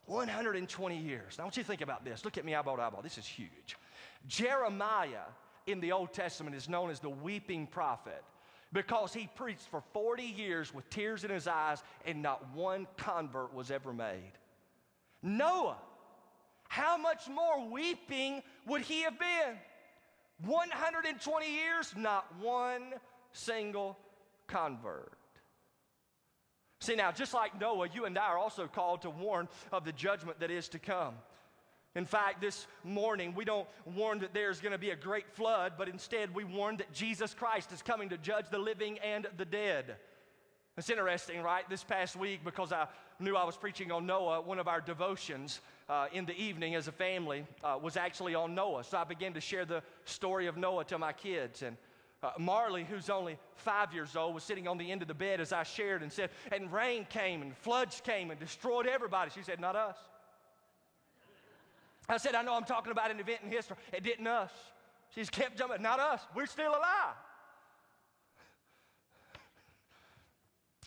120 0.06 0.98
years. 0.98 1.38
Now, 1.38 1.44
I 1.44 1.46
want 1.46 1.58
you 1.58 1.64
to 1.64 1.68
think 1.68 1.82
about 1.82 2.04
this. 2.04 2.26
Look 2.26 2.38
at 2.38 2.44
me 2.44 2.56
eyeball 2.56 2.76
to 2.78 2.82
eyeball. 2.82 3.02
This 3.02 3.18
is 3.18 3.26
huge. 3.26 3.78
Jeremiah 4.28 5.28
in 5.68 5.80
the 5.80 5.92
Old 5.92 6.14
Testament 6.14 6.56
is 6.56 6.68
known 6.68 6.90
as 6.90 7.00
the 7.00 7.10
weeping 7.10 7.68
prophet 7.68 8.24
because 8.74 9.14
he 9.14 9.30
preached 9.36 9.68
for 9.70 9.82
40 9.94 10.24
years 10.24 10.74
with 10.74 10.90
tears 10.90 11.24
in 11.24 11.30
his 11.30 11.48
eyes 11.48 11.84
and 12.06 12.22
not 12.22 12.54
one 12.54 12.88
convert 12.98 13.54
was 13.54 13.70
ever 13.70 13.94
made. 13.94 14.32
Noah, 15.22 15.78
how 16.68 16.98
much 16.98 17.28
more 17.30 17.70
weeping 17.70 18.42
would 18.66 18.82
he 18.82 19.02
have 19.02 19.20
been? 19.20 19.58
120 20.46 21.54
years, 21.54 21.94
not 21.96 22.26
one 22.42 22.94
single 23.32 23.98
convert. 24.48 25.12
See, 26.80 26.96
now, 26.96 27.12
just 27.12 27.34
like 27.34 27.60
Noah, 27.60 27.90
you 27.94 28.06
and 28.06 28.18
I 28.18 28.26
are 28.26 28.40
also 28.40 28.68
called 28.68 29.04
to 29.04 29.10
warn 29.10 29.48
of 29.72 29.86
the 29.86 29.92
judgment 29.92 30.40
that 30.40 30.50
is 30.50 30.68
to 30.70 30.80
come. 30.80 31.14
In 31.94 32.06
fact, 32.06 32.42
this 32.42 32.66
morning 32.84 33.34
we 33.36 33.46
don't 33.46 33.68
warn 33.86 34.20
that 34.20 34.34
there's 34.34 34.62
going 34.62 34.72
to 34.72 34.78
be 34.78 34.92
a 34.92 34.96
great 34.96 35.30
flood, 35.36 35.74
but 35.78 35.90
instead 35.90 36.34
we 36.34 36.44
warn 36.44 36.78
that 36.78 36.92
Jesus 36.94 37.34
Christ 37.34 37.72
is 37.72 37.82
coming 37.82 38.10
to 38.10 38.18
judge 38.18 38.46
the 38.50 38.58
living 38.58 38.98
and 39.00 39.28
the 39.38 39.46
dead. 39.46 39.98
It's 40.78 40.90
interesting, 40.90 41.44
right? 41.44 41.70
This 41.70 41.84
past 41.84 42.16
week, 42.16 42.46
because 42.46 42.72
I 42.72 42.88
knew 43.20 43.36
I 43.36 43.44
was 43.44 43.58
preaching 43.58 43.92
on 43.92 44.06
Noah, 44.06 44.42
one 44.42 44.58
of 44.58 44.70
our 44.70 44.80
devotions 44.80 45.60
uh, 45.92 46.08
in 46.14 46.26
the 46.26 46.36
evening 46.42 46.74
as 46.74 46.88
a 46.88 46.92
family 46.92 47.46
uh, 47.66 47.78
was 47.80 47.98
actually 47.98 48.34
on 48.34 48.56
Noah. 48.56 48.86
So 48.86 48.98
I 48.98 49.04
began 49.04 49.34
to 49.34 49.42
share 49.42 49.66
the 49.66 49.84
story 50.06 50.48
of 50.48 50.56
Noah 50.56 50.86
to 50.86 50.98
my 50.98 51.12
kids. 51.12 51.64
And 51.64 51.76
uh, 52.24 52.32
Marley, 52.40 52.86
who's 52.86 53.10
only 53.10 53.38
five 53.56 53.94
years 53.94 54.16
old, 54.16 54.34
was 54.34 54.46
sitting 54.46 54.70
on 54.70 54.78
the 54.78 54.90
end 54.90 55.02
of 55.02 55.10
the 55.10 55.14
bed 55.14 55.42
as 55.42 55.52
I 55.52 55.64
shared 55.64 56.02
and 56.02 56.10
said, 56.10 56.30
And 56.50 56.72
rain 56.72 57.06
came 57.10 57.42
and 57.42 57.54
floods 57.58 58.02
came 58.06 58.32
and 58.32 58.40
destroyed 58.40 58.88
everybody. 58.88 59.32
She 59.36 59.44
said, 59.44 59.60
Not 59.60 59.76
us. 59.76 59.98
I 62.08 62.16
said, 62.16 62.36
I 62.36 62.42
know 62.42 62.56
I'm 62.56 62.64
talking 62.64 62.94
about 62.94 63.12
an 63.12 63.20
event 63.20 63.42
in 63.44 63.52
history. 63.52 63.76
It 63.92 64.04
didn't 64.04 64.28
us. 64.28 64.52
She's 65.14 65.30
kept 65.30 65.58
jumping. 65.58 65.82
Not 65.82 66.00
us. 66.00 66.22
We're 66.34 66.46
still 66.46 66.72
alive. 66.72 67.16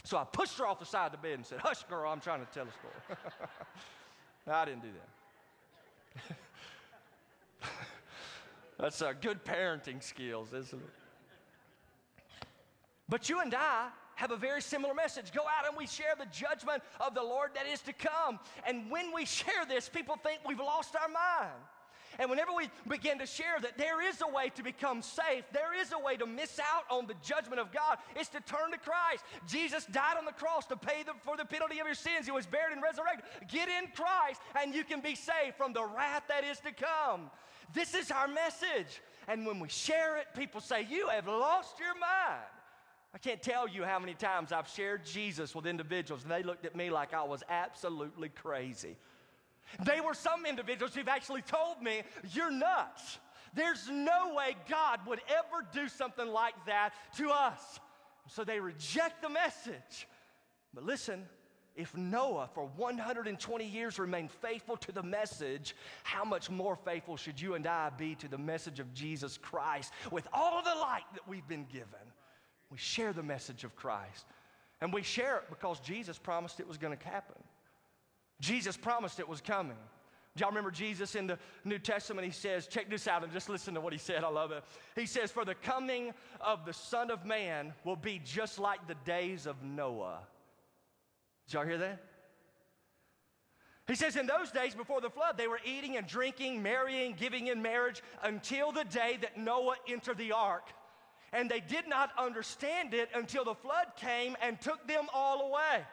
So 0.05 0.17
I 0.17 0.25
pushed 0.25 0.57
her 0.59 0.67
off 0.67 0.79
the 0.79 0.87
side 0.87 1.07
of 1.07 1.13
the 1.13 1.19
bed 1.19 1.35
and 1.35 1.45
said, 1.45 1.59
Hush, 1.59 1.83
girl, 1.85 2.11
I'm 2.11 2.21
trying 2.21 2.41
to 2.41 2.51
tell 2.53 2.65
a 2.65 2.73
story. 2.73 3.19
no, 4.47 4.53
I 4.53 4.65
didn't 4.65 4.83
do 4.83 4.89
that. 6.29 6.37
That's 8.79 9.03
uh, 9.03 9.13
good 9.21 9.45
parenting 9.45 10.03
skills, 10.03 10.53
isn't 10.53 10.83
it? 10.83 10.91
But 13.09 13.29
you 13.29 13.41
and 13.41 13.55
I 13.55 13.89
have 14.17 14.31
a 14.31 14.37
very 14.37 14.63
similar 14.63 14.95
message. 14.95 15.33
Go 15.33 15.43
out 15.43 15.67
and 15.69 15.77
we 15.77 15.87
share 15.87 16.15
the 16.19 16.27
judgment 16.27 16.83
of 17.01 17.15
the 17.15 17.23
Lord 17.23 17.51
that 17.55 17.67
is 17.67 17.81
to 17.83 17.93
come. 17.93 18.39
And 18.67 18.91
when 18.91 19.13
we 19.13 19.25
share 19.25 19.67
this, 19.69 19.89
people 19.89 20.17
think 20.17 20.41
we've 20.47 20.59
lost 20.59 20.95
our 20.97 21.09
mind. 21.09 21.53
And 22.19 22.31
whenever 22.31 22.53
we 22.53 22.69
begin 22.89 23.19
to 23.19 23.27
share 23.27 23.59
that 23.61 23.79
there 23.79 24.01
is 24.01 24.21
a 24.23 24.31
way 24.31 24.51
to 24.57 24.63
become 24.63 25.03
safe, 25.03 25.45
there 25.53 25.79
is 25.79 25.93
a 25.93 25.99
way 25.99 26.17
to 26.17 26.27
miss 26.27 26.59
out 26.59 26.85
on 26.91 27.07
the 27.07 27.15
judgment 27.23 27.61
of 27.61 27.73
God, 27.73 27.99
it's 28.17 28.29
to 28.31 28.41
turn 28.41 28.71
to 28.73 28.79
Christ. 28.79 29.25
Jesus 29.47 29.87
died 29.87 30.17
on 30.17 30.25
the 30.25 30.33
cross 30.33 30.67
to 30.67 30.77
pay 30.77 31.03
the, 31.03 31.13
for 31.23 31.37
the 31.37 31.45
penalty 31.45 31.81
of 31.81 31.87
your 31.87 31.95
sins. 31.95 32.27
He 32.27 32.33
was 32.33 32.47
buried 32.47 32.73
and 32.73 32.83
resurrected. 32.83 33.25
Get 33.49 33.69
in 33.69 33.91
Christ, 33.95 34.41
and 34.61 34.75
you 34.75 34.85
can 34.85 35.01
be 35.01 35.15
saved 35.15 35.57
from 35.57 35.73
the 35.73 35.85
wrath 35.85 36.25
that 36.29 36.45
is 36.45 36.59
to 36.61 36.73
come. 36.73 37.31
This 37.73 37.95
is 37.95 38.11
our 38.11 38.29
message. 38.29 39.01
And 39.27 39.47
when 39.47 39.59
we 39.59 39.69
share 39.69 40.17
it, 40.19 40.27
people 40.37 40.61
say, 40.61 40.87
You 40.89 41.09
have 41.09 41.27
lost 41.27 41.79
your 41.79 41.95
mind. 41.95 42.43
I 43.15 43.19
can't 43.19 43.41
tell 43.41 43.69
you 43.69 43.85
how 43.85 44.01
many 44.01 44.15
times 44.15 44.51
I've 44.51 44.69
shared 44.69 45.07
Jesus 45.07 45.55
with 45.55 45.67
individuals, 45.67 46.25
and 46.25 46.33
they 46.33 46.43
looked 46.43 46.67
at 46.67 46.75
me 46.75 46.91
like 46.91 47.15
I 47.15 47.23
was 47.23 47.45
absolutely 47.49 48.29
crazy. 48.29 48.97
They 49.85 50.01
were 50.01 50.15
some 50.15 50.47
individuals 50.47 50.95
who've 50.95 51.09
actually 51.09 51.43
told 51.43 51.83
me, 51.83 52.03
You're 52.33 52.51
nuts. 52.51 53.19
There's 53.55 53.89
no 53.89 54.35
way 54.35 54.57
God 54.69 55.01
would 55.07 55.21
ever 55.29 55.65
do 55.73 55.89
something 55.89 56.27
like 56.27 56.55
that 56.67 56.93
to 57.19 57.31
us. 57.31 57.79
So 58.29 58.43
they 58.43 58.59
reject 58.59 59.23
the 59.23 59.29
message. 59.29 60.09
But 60.73 60.85
listen, 60.85 61.25
if 61.77 61.97
Noah 61.97 62.49
for 62.53 62.67
120 62.77 63.65
years 63.65 63.99
remained 63.99 64.31
faithful 64.31 64.77
to 64.79 64.93
the 64.93 65.03
message, 65.03 65.75
how 66.03 66.25
much 66.25 66.51
more 66.51 66.77
faithful 66.77 67.17
should 67.17 67.41
you 67.41 67.55
and 67.55 67.67
I 67.67 67.91
be 67.91 68.15
to 68.17 68.29
the 68.29 68.39
message 68.39 68.81
of 68.81 68.93
Jesus 68.95 69.39
Christ 69.39 69.93
with 70.11 70.27
all 70.33 70.59
of 70.59 70.65
the 70.65 70.75
light 70.75 71.05
that 71.15 71.27
we've 71.29 71.47
been 71.47 71.67
given? 71.73 71.89
We 72.71 72.79
share 72.79 73.13
the 73.13 73.23
message 73.23 73.65
of 73.65 73.75
Christ. 73.77 74.27
And 74.81 74.93
we 74.93 75.03
share 75.03 75.37
it 75.39 75.45
because 75.49 75.81
Jesus 75.81 76.19
promised 76.19 76.61
it 76.61 76.69
was 76.69 76.79
going 76.79 76.97
to 76.97 77.05
happen. 77.05 77.37
Jesus 78.41 78.77
promised 78.77 79.21
it 79.21 79.29
was 79.29 79.41
coming. 79.41 79.77
Do 80.37 80.41
y'all 80.41 80.51
remember 80.51 80.73
Jesus 80.73 81.15
in 81.15 81.29
the 81.29 81.39
New 81.65 81.79
Testament? 81.79 82.27
He 82.27 82.33
says, 82.33 82.67
check 82.67 82.91
this 82.91 83.07
out 83.07 83.23
and 83.23 83.33
just 83.33 83.49
listen 83.49 83.75
to 83.75 83.81
what 83.81 83.93
he 83.93 83.99
said. 83.99 84.25
I 84.25 84.29
love 84.29 84.51
it. 84.51 84.65
He 84.97 85.07
says, 85.07 85.31
For 85.31 85.45
the 85.45 85.55
coming 85.55 86.13
of 86.41 86.65
the 86.65 86.73
Son 86.73 87.11
of 87.11 87.25
Man 87.25 87.73
will 87.85 87.97
be 87.97 88.21
just 88.25 88.59
like 88.59 88.87
the 88.89 88.97
days 89.05 89.47
of 89.47 89.63
Noah. 89.63 90.19
Did 91.47 91.55
y'all 91.55 91.65
hear 91.65 91.79
that? 91.79 92.03
He 93.87 93.95
says, 93.95 94.17
In 94.17 94.27
those 94.27 94.51
days 94.51 94.75
before 94.75 95.01
the 95.01 95.11
flood, 95.11 95.39
they 95.39 95.47
were 95.47 95.61
eating 95.65 95.97
and 95.97 96.07
drinking, 96.07 96.61
marrying, 96.63 97.15
giving 97.17 97.47
in 97.47 97.63
marriage 97.63 98.03
until 98.25 98.73
the 98.73 98.85
day 98.85 99.19
that 99.21 99.39
Noah 99.39 99.77
entered 99.87 100.19
the 100.19 100.33
ark 100.33 100.69
and 101.35 101.51
they 101.51 101.61
did 101.61 101.89
not 101.89 102.11
understand 102.17 102.95
it 102.95 103.09
until 103.15 103.45
the 103.45 103.55
flood 103.55 103.87
came 103.97 104.37
and 104.41 104.61
took 104.61 104.87
them 104.87 105.07
all 105.13 105.49
away. 105.49 105.85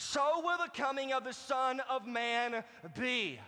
So 0.00 0.40
will 0.42 0.58
the 0.58 0.70
coming 0.72 1.12
of 1.12 1.24
the 1.24 1.32
Son 1.32 1.80
of 1.90 2.06
Man 2.06 2.64
be. 2.98 3.38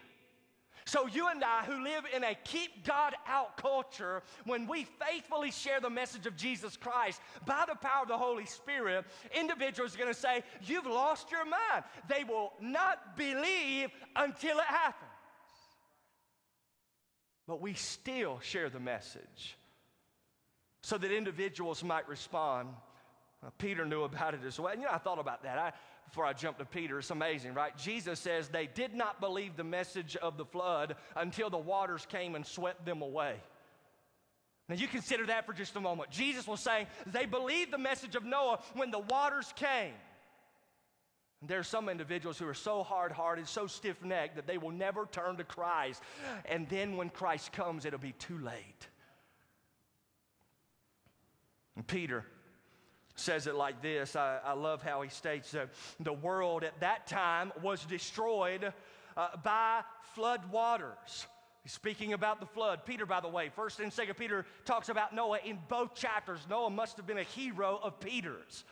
So, 0.85 1.07
you 1.07 1.29
and 1.29 1.45
I, 1.45 1.65
who 1.65 1.85
live 1.85 2.05
in 2.15 2.25
a 2.25 2.35
keep 2.43 2.85
God 2.85 3.15
out 3.29 3.57
culture, 3.57 4.21
when 4.47 4.67
we 4.67 4.85
faithfully 4.85 5.53
share 5.53 5.81
the 5.81 5.89
message 5.89 6.27
of 6.27 6.37
Jesus 6.37 6.77
Christ 6.77 7.21
by 7.47 7.65
the 7.69 7.77
power 7.77 8.03
of 8.03 8.09
the 8.09 8.19
Holy 8.19 8.47
Spirit, 8.47 9.05
individuals 9.33 9.95
are 9.95 9.99
going 9.99 10.13
to 10.13 10.19
say, 10.19 10.43
You've 10.63 10.87
lost 10.87 11.31
your 11.31 11.45
mind. 11.45 11.85
They 12.09 12.25
will 12.25 12.53
not 12.61 13.17
believe 13.17 13.91
until 14.17 14.59
it 14.59 14.65
happens 14.67 15.13
but 17.47 17.61
we 17.61 17.75
still 17.75 18.41
share 18.41 18.71
the 18.71 18.81
message 18.81 19.59
so 20.83 20.97
that 20.97 21.13
individuals 21.13 21.85
might 21.85 22.09
respond. 22.09 22.69
Peter 23.59 23.85
knew 23.85 24.05
about 24.05 24.35
it 24.35 24.41
as 24.47 24.59
well. 24.59 24.73
And 24.73 24.81
you 24.81 24.87
know, 24.87 24.95
I 24.95 24.99
thought 24.99 25.19
about 25.19 25.43
that 25.43 25.59
I, 25.59 25.73
before 26.05 26.27
I 26.27 26.33
jump 26.33 26.59
to 26.59 26.65
Peter. 26.65 26.99
It's 26.99 27.11
amazing, 27.11 27.55
right? 27.55 27.77
Jesus 27.77 28.21
says 28.21 28.49
they 28.49 28.67
did 28.67 28.95
not 28.95 29.21
believe 29.21 29.57
the 29.57 29.65
message 29.65 30.17
of 30.17 30.37
the 30.37 30.45
flood 30.45 30.97
until 31.17 31.51
the 31.51 31.59
waters 31.59 32.07
came 32.11 32.35
and 32.35 32.45
swept 32.47 32.85
them 32.85 33.03
away. 33.03 33.37
Now, 34.69 34.77
you 34.77 34.89
consider 34.89 35.27
that 35.27 35.47
for 35.47 35.53
just 35.53 35.77
a 35.77 35.81
moment. 35.81 36.11
Jesus 36.11 36.47
was 36.47 36.61
saying 36.61 36.87
they 37.07 37.27
believed 37.27 37.73
the 37.73 37.79
message 37.79 38.15
of 38.15 38.25
Noah 38.25 38.61
when 38.75 38.91
the 38.91 39.01
waters 39.01 39.53
came. 39.57 39.93
And 41.41 41.51
there 41.51 41.59
are 41.59 41.65
some 41.65 41.89
individuals 41.89 42.39
who 42.39 42.47
are 42.47 42.55
so 42.55 42.85
hard 42.85 43.11
hearted, 43.11 43.49
so 43.49 43.67
stiff 43.67 44.03
necked, 44.05 44.37
that 44.37 44.47
they 44.47 44.59
will 44.59 44.71
never 44.71 45.07
turn 45.07 45.37
to 45.39 45.45
Christ. 45.45 46.01
And 46.45 46.69
then 46.69 46.97
when 46.97 47.11
Christ 47.11 47.53
comes, 47.53 47.85
it'll 47.85 47.99
be 47.99 48.13
too 48.13 48.39
late. 48.39 48.87
And 51.75 51.87
Peter 51.87 52.25
says 53.15 53.47
it 53.47 53.55
like 53.55 53.83
this 53.83 54.17
I, 54.17 54.39
I 54.45 54.53
love 54.55 54.83
how 54.83 55.03
he 55.03 55.11
states 55.11 55.53
that 55.53 55.71
the 56.01 56.13
world 56.13 56.65
at 56.65 56.79
that 56.81 57.07
time 57.07 57.53
was 57.63 57.85
destroyed 57.85 58.73
uh, 59.17 59.29
by 59.43 59.83
flood 60.15 60.51
waters. 60.51 61.27
He's 61.63 61.73
speaking 61.73 62.13
about 62.13 62.41
the 62.41 62.47
flood. 62.47 62.85
Peter, 62.85 63.07
by 63.07 63.21
the 63.21 63.29
way, 63.29 63.49
first 63.49 63.79
and 63.79 63.93
second 63.93 64.17
Peter 64.17 64.45
talks 64.65 64.89
about 64.89 65.15
Noah 65.15 65.39
in 65.45 65.59
both 65.69 65.95
chapters. 65.95 66.41
Noah 66.51 66.71
must 66.71 66.97
have 66.97 67.07
been 67.07 67.19
a 67.19 67.23
hero 67.23 67.79
of 67.83 68.01
Peter's. 68.01 68.65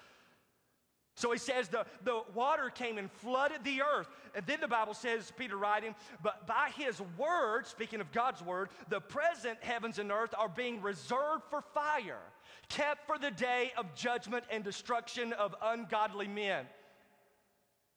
So 1.21 1.31
he 1.33 1.39
says 1.39 1.69
the, 1.69 1.85
the 2.03 2.23
water 2.35 2.71
came 2.71 2.97
and 2.97 3.13
flooded 3.13 3.63
the 3.63 3.83
earth. 3.83 4.09
And 4.35 4.47
then 4.47 4.59
the 4.63 4.69
Bible 4.69 4.95
says, 4.95 5.31
Peter 5.37 5.59
writing, 5.59 5.95
but 6.23 6.47
by 6.47 6.71
his 6.79 6.99
word, 7.19 7.67
speaking 7.67 8.01
of 8.01 8.11
God's 8.11 8.41
word, 8.41 8.71
the 8.89 9.03
present 9.03 9.59
heavens 9.61 9.99
and 9.99 10.11
earth 10.11 10.35
are 10.39 10.49
being 10.49 10.81
reserved 10.81 11.43
for 11.51 11.61
fire, 11.75 12.23
kept 12.71 13.07
for 13.07 13.19
the 13.19 13.31
day 13.31 13.71
of 13.77 13.95
judgment 13.95 14.45
and 14.51 14.65
destruction 14.65 15.35
of 15.35 15.55
ungodly 15.63 16.27
men. 16.27 16.65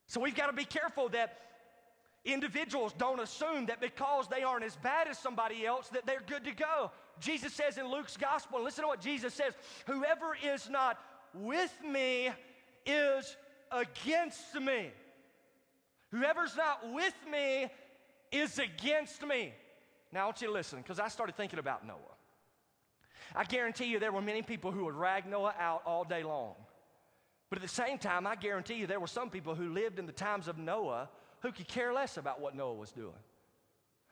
So 0.07 0.19
we've 0.19 0.36
got 0.36 0.47
to 0.47 0.53
be 0.53 0.65
careful 0.65 1.07
that 1.09 1.39
individuals 2.25 2.91
don't 2.97 3.21
assume 3.21 3.67
that 3.67 3.79
because 3.79 4.27
they 4.27 4.43
aren't 4.43 4.65
as 4.65 4.75
bad 4.75 5.07
as 5.07 5.17
somebody 5.17 5.65
else 5.65 5.88
that 5.89 6.05
they're 6.05 6.23
good 6.27 6.43
to 6.43 6.53
go. 6.53 6.91
Jesus 7.21 7.53
says 7.53 7.77
in 7.77 7.88
Luke's 7.89 8.17
gospel, 8.17 8.62
listen 8.62 8.81
to 8.83 8.89
what 8.89 8.99
Jesus 8.99 9.33
says, 9.33 9.53
whoever 9.86 10.36
is 10.43 10.69
not 10.69 10.99
with 11.33 11.73
me 11.89 12.29
is 12.86 13.36
against 13.72 14.56
me. 14.56 14.91
Whoever's 16.12 16.56
not 16.56 16.93
with 16.93 17.15
me 17.32 17.67
is 18.32 18.60
against 18.60 19.26
me. 19.26 19.54
Now, 20.12 20.24
I 20.24 20.26
want 20.26 20.41
you 20.41 20.48
to 20.48 20.54
listen 20.54 20.80
because 20.80 21.00
I 21.00 21.08
started 21.08 21.36
thinking 21.36 21.60
about 21.60 21.86
Noah. 21.86 21.98
I 23.36 23.46
guarantee 23.46 23.86
you 23.86 24.00
there 24.00 24.12
were 24.12 24.22
many 24.22 24.43
people 24.43 24.72
who 24.72 24.86
would 24.86 24.96
rag 24.96 25.26
Noah 25.26 25.56
out 25.60 25.82
all 25.86 26.04
day 26.04 26.24
long. 26.24 26.54
But 27.50 27.58
at 27.58 27.62
the 27.62 27.67
same 27.67 27.98
time, 27.98 28.28
I 28.28 28.36
guarantee 28.36 28.76
you 28.76 28.88
there 28.88 29.00
were 29.00 29.08
some 29.08 29.30
people 29.30 29.56
who 29.56 29.74
lived 29.74 30.00
in 30.00 30.06
the 30.06 30.12
times 30.12 30.48
of 30.48 30.58
Noah 30.58 31.10
who 31.41 31.52
could 31.52 31.67
care 31.67 31.93
less 31.93 32.17
about 32.17 32.39
what 32.39 32.56
Noah 32.56 32.76
was 32.76 32.91
doing. 32.91 33.13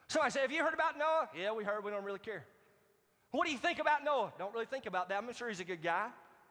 Somebody 0.07 0.31
say, 0.31 0.41
Have 0.41 0.51
you 0.51 0.63
heard 0.63 0.73
about 0.73 0.97
Noah? 0.97 1.29
Yeah, 1.37 1.53
we 1.53 1.63
heard. 1.63 1.83
We 1.83 1.91
don't 1.91 2.03
really 2.03 2.19
care. 2.19 2.45
What 3.31 3.45
do 3.45 3.51
you 3.51 3.57
think 3.57 3.79
about 3.79 4.03
Noah? 4.03 4.33
Don't 4.37 4.53
really 4.53 4.65
think 4.65 4.85
about 4.85 5.09
that. 5.09 5.17
I'm 5.17 5.33
sure 5.33 5.47
he's 5.47 5.59
a 5.59 5.65
good 5.65 5.81
guy. 5.81 6.07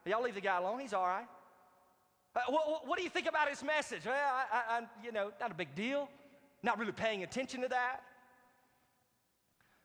Y'all 0.07 0.23
leave 0.23 0.35
the 0.35 0.41
guy 0.41 0.57
alone. 0.57 0.81
He's 0.81 0.95
all 0.95 1.07
right. 1.07 1.27
Uh, 2.35 2.41
what, 2.49 2.87
what, 2.87 2.97
do 2.97 3.03
you 3.03 3.11
think 3.11 3.29
about 3.29 3.49
his 3.49 3.63
message? 3.63 4.03
Well, 4.05 4.15
I, 4.15 4.79
I, 4.79 4.83
you 5.05 5.11
know, 5.11 5.33
not 5.41 5.51
a 5.51 5.55
big 5.55 5.75
deal. 5.75 6.09
Not 6.63 6.79
really 6.79 6.93
paying 6.93 7.23
attention 7.23 7.63
to 7.63 7.69
that. 7.69 8.01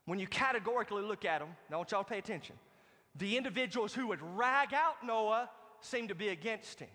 When 0.05 0.19
you 0.19 0.27
categorically 0.27 1.01
look 1.01 1.25
at 1.25 1.39
them, 1.39 1.49
I 1.71 1.77
want 1.77 1.91
y'all 1.91 2.03
to 2.03 2.09
pay 2.09 2.19
attention. 2.19 2.55
The 3.15 3.37
individuals 3.37 3.93
who 3.93 4.07
would 4.07 4.21
rag 4.37 4.73
out 4.73 5.03
Noah 5.03 5.49
seem 5.81 6.09
to 6.09 6.15
be 6.15 6.27
against 6.27 6.79
him. 6.79 6.89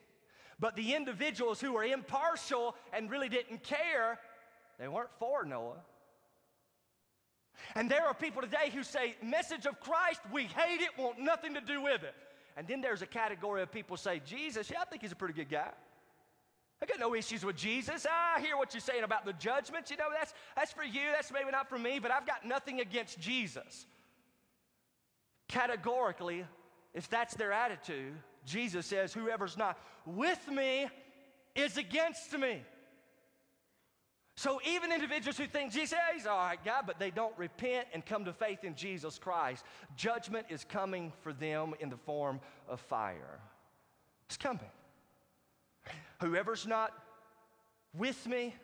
But 0.61 0.77
the 0.77 0.95
individuals 0.95 1.61
who 1.61 1.73
were 1.73 1.85
impartial 1.85 2.77
and 2.93 3.11
really 3.11 3.29
didn't 3.29 3.63
care, 3.63 4.19
They 4.79 4.87
weren't 4.87 5.11
for 5.19 5.45
Noah. 5.45 5.83
And 7.75 7.91
there 7.91 8.07
are 8.07 8.15
people 8.15 8.43
today 8.43 8.71
who 8.73 8.83
say, 8.83 9.17
message 9.23 9.67
of 9.67 9.81
Christ, 9.81 10.21
we 10.33 10.45
hate 10.45 10.81
it, 10.81 10.91
want 10.97 11.19
nothing 11.19 11.55
to 11.55 11.61
do 11.61 11.83
with 11.83 12.03
it. 12.03 12.15
And 12.57 12.67
then 12.67 12.81
there's 12.81 13.03
a 13.03 13.07
category 13.07 13.63
of 13.63 13.71
people 13.71 13.97
say, 13.97 14.21
Jesus, 14.25 14.71
yeah, 14.71 14.81
I 14.83 14.85
think 14.85 15.03
he's 15.03 15.13
a 15.13 15.17
pretty 15.17 15.35
good 15.35 15.49
guy. 15.49 15.71
I 16.83 16.87
got 16.87 16.99
no 16.99 17.15
issues 17.15 17.45
with 17.45 17.57
Jesus. 17.57 18.07
Ah, 18.09 18.37
I 18.37 18.41
hear 18.41 18.57
what 18.57 18.73
you're 18.73 18.81
saying 18.81 19.05
about 19.05 19.27
the 19.27 19.35
judgment. 19.35 19.91
You 19.91 19.99
know, 19.99 20.09
that's, 20.13 20.33
that's 20.57 20.73
for 20.73 20.83
you. 20.83 21.03
That's 21.13 21.31
maybe 21.31 21.51
not 21.51 21.69
for 21.69 21.79
me, 21.79 21.99
but 21.99 22.11
I've 22.11 22.27
got 22.27 22.47
nothing 22.47 22.81
against 22.81 23.21
Jesus. 23.21 23.87
Categorically, 25.49 26.45
if 26.95 27.09
that's 27.09 27.35
their 27.35 27.53
attitude, 27.53 28.15
Jesus 28.47 28.87
says, 28.87 29.13
Whoever's 29.13 29.59
not 29.59 29.79
with 30.07 30.41
me 30.49 30.89
is 31.55 31.77
against 31.77 32.37
me. 32.39 32.63
So 34.41 34.59
even 34.67 34.91
individuals 34.91 35.37
who 35.37 35.47
think 35.47 35.71
Jesus, 35.71 35.93
yeah, 35.93 36.15
he's 36.17 36.27
all 36.27 36.39
right, 36.39 36.65
God, 36.65 36.85
but 36.87 36.99
they 36.99 37.11
don't 37.11 37.37
repent 37.37 37.89
and 37.93 38.07
come 38.07 38.25
to 38.25 38.33
faith 38.33 38.65
in 38.65 38.75
Jesus 38.75 39.19
Christ, 39.19 39.63
judgment 39.97 40.47
is 40.49 40.65
coming 40.65 41.13
for 41.21 41.35
them 41.35 41.75
in 41.79 41.91
the 41.91 41.99
form 41.99 42.41
of 42.67 42.81
fire. 42.81 43.39
It's 44.29 44.39
coming. 44.39 44.71
Whoever's 46.23 46.67
not 46.67 46.91
with 47.95 48.27
me 48.27 48.55